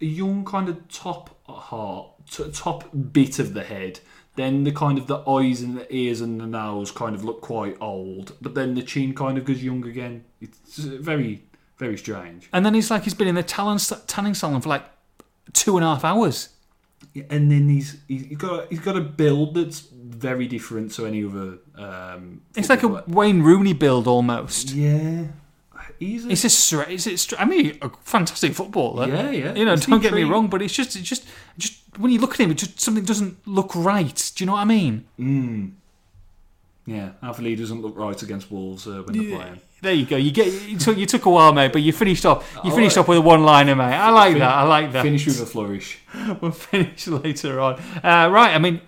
[0.00, 4.00] a young kind of top heart, t- top bit of the head.
[4.36, 7.40] Then the kind of the eyes and the ears and the nose kind of look
[7.40, 10.24] quite old, but then the chin kind of goes young again.
[10.40, 11.44] It's very,
[11.78, 12.48] very strange.
[12.52, 14.84] And then he's like he's been in the talent, tanning salon for like
[15.52, 16.48] two and a half hours.
[17.30, 21.58] And then he's he's got he's got a build that's very different to any other.
[21.76, 23.04] Um, It's like a.
[23.06, 24.72] Wayne Rooney build almost.
[24.72, 25.26] yeah.
[26.00, 29.06] He's a, It's a stra- it's a stra- I mean, a fantastic footballer.
[29.06, 29.54] Yeah, yeah.
[29.54, 31.24] You know, It's don't get me wrong, but it's just, it's just,
[31.56, 34.32] just when you look at him, it just something doesn't look right.
[34.36, 35.04] Do you know what I mean?
[35.18, 35.70] mm,
[36.86, 37.10] yeah.
[37.22, 39.60] Alpha doesn't look right against Wolves uh, when they're playing.
[39.80, 40.16] There you go.
[40.16, 42.50] You get you took you took a while, mate, but you finished off.
[42.64, 43.02] You Oh, finished right.
[43.02, 43.84] off with a one-liner, mate.
[43.94, 44.50] I like that.
[44.54, 45.02] I like that.
[45.02, 45.98] Finish with a flourish.
[46.40, 47.74] We'll finish later on.
[48.02, 48.54] Uh, right.
[48.54, 48.80] I mean,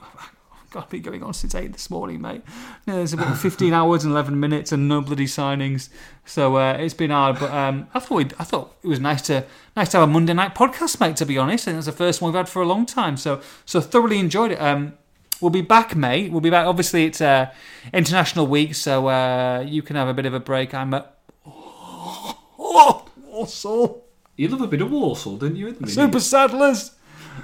[0.77, 2.43] I've been going on since eight this morning, mate.
[2.87, 5.89] Yeah, there's about 15 hours and 11 minutes and no bloody signings,
[6.25, 7.39] so uh, it's been hard.
[7.39, 9.45] But um, I thought we'd, I thought it was nice to
[9.77, 11.17] nice to have a Monday night podcast, mate.
[11.17, 13.17] To be honest, I think that's the first one we've had for a long time.
[13.17, 14.61] So so thoroughly enjoyed it.
[14.61, 14.95] Um,
[15.41, 16.33] We'll be back, mate.
[16.33, 16.67] We'll be back.
[16.67, 17.53] Obviously, it's uh,
[17.93, 20.73] International Week, so uh, you can have a bit of a break.
[20.73, 21.15] I'm at
[21.47, 24.07] oh, Walsall.
[24.37, 25.69] You love a bit of Walsall, didn't you?
[25.69, 25.95] at the minute?
[25.95, 26.96] Super Saddlers.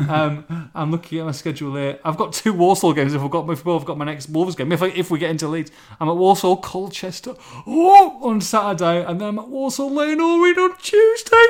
[0.09, 1.99] Um, I'm looking at my schedule here.
[2.05, 3.15] I've got two Walsall games.
[3.15, 5.31] If I've got, if I've got my next Wolves game, if I, if we get
[5.31, 5.71] into Leeds,
[6.01, 7.35] I'm at Walsall Colchester
[7.67, 11.47] oh, on Saturday, and then I'm at Walsall Leyton Orient on Tuesday.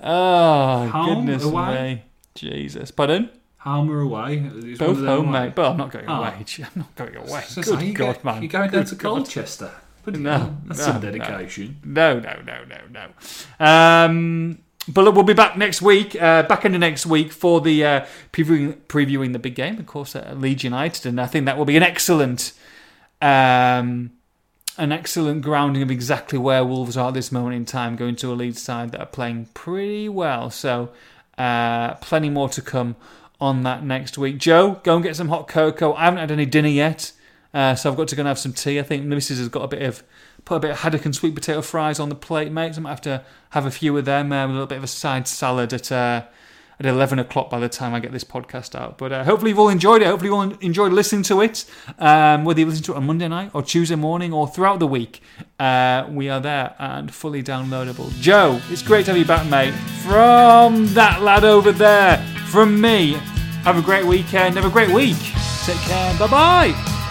[0.00, 1.94] Oh Home, goodness away?
[1.94, 2.90] me, Jesus!
[2.90, 3.30] Pardon?
[3.58, 4.50] Home or away?
[4.56, 5.46] It's Both home, away.
[5.46, 5.54] mate.
[5.54, 6.14] But I'm not going Oh.
[6.16, 6.44] away.
[6.58, 7.42] I'm not going away.
[7.46, 8.42] So Good you God, go- man.
[8.42, 9.08] You're going down to God.
[9.18, 9.70] Colchester.
[10.04, 11.76] But No, that's no, some dedication.
[11.84, 13.64] No, no, no, no, no.
[13.64, 17.84] Um, but look, we'll be back next week, uh, back into next week for the
[17.84, 21.56] uh, previewing, previewing the big game, of course, at Leeds United, and I think that
[21.56, 22.52] will be an excellent,
[23.20, 24.10] um,
[24.78, 28.32] an excellent grounding of exactly where Wolves are at this moment in time, going to
[28.32, 30.50] a Leeds side that are playing pretty well.
[30.50, 30.90] So,
[31.38, 32.96] uh, plenty more to come
[33.40, 34.38] on that next week.
[34.38, 35.94] Joe, go and get some hot cocoa.
[35.94, 37.12] I haven't had any dinner yet.
[37.54, 38.78] Uh, so I've got to go and have some tea.
[38.78, 40.02] I think missus has got a bit of
[40.44, 42.74] put a bit of haddock and sweet potato fries on the plate, mate.
[42.74, 44.30] So I might have to have a few of them.
[44.30, 46.24] With a little bit of a side salad at uh,
[46.80, 48.98] at eleven o'clock by the time I get this podcast out.
[48.98, 50.06] But uh, hopefully you've all enjoyed it.
[50.06, 51.64] Hopefully you all enjoyed listening to it.
[51.98, 54.86] Um, whether you listen to it on Monday night or Tuesday morning or throughout the
[54.86, 55.22] week,
[55.60, 58.10] uh, we are there and fully downloadable.
[58.20, 59.74] Joe, it's great to have you back, mate.
[60.02, 62.18] From that lad over there,
[62.48, 63.12] from me.
[63.62, 64.56] Have a great weekend.
[64.56, 65.16] Have a great week.
[65.64, 66.18] Take care.
[66.18, 67.01] Bye bye.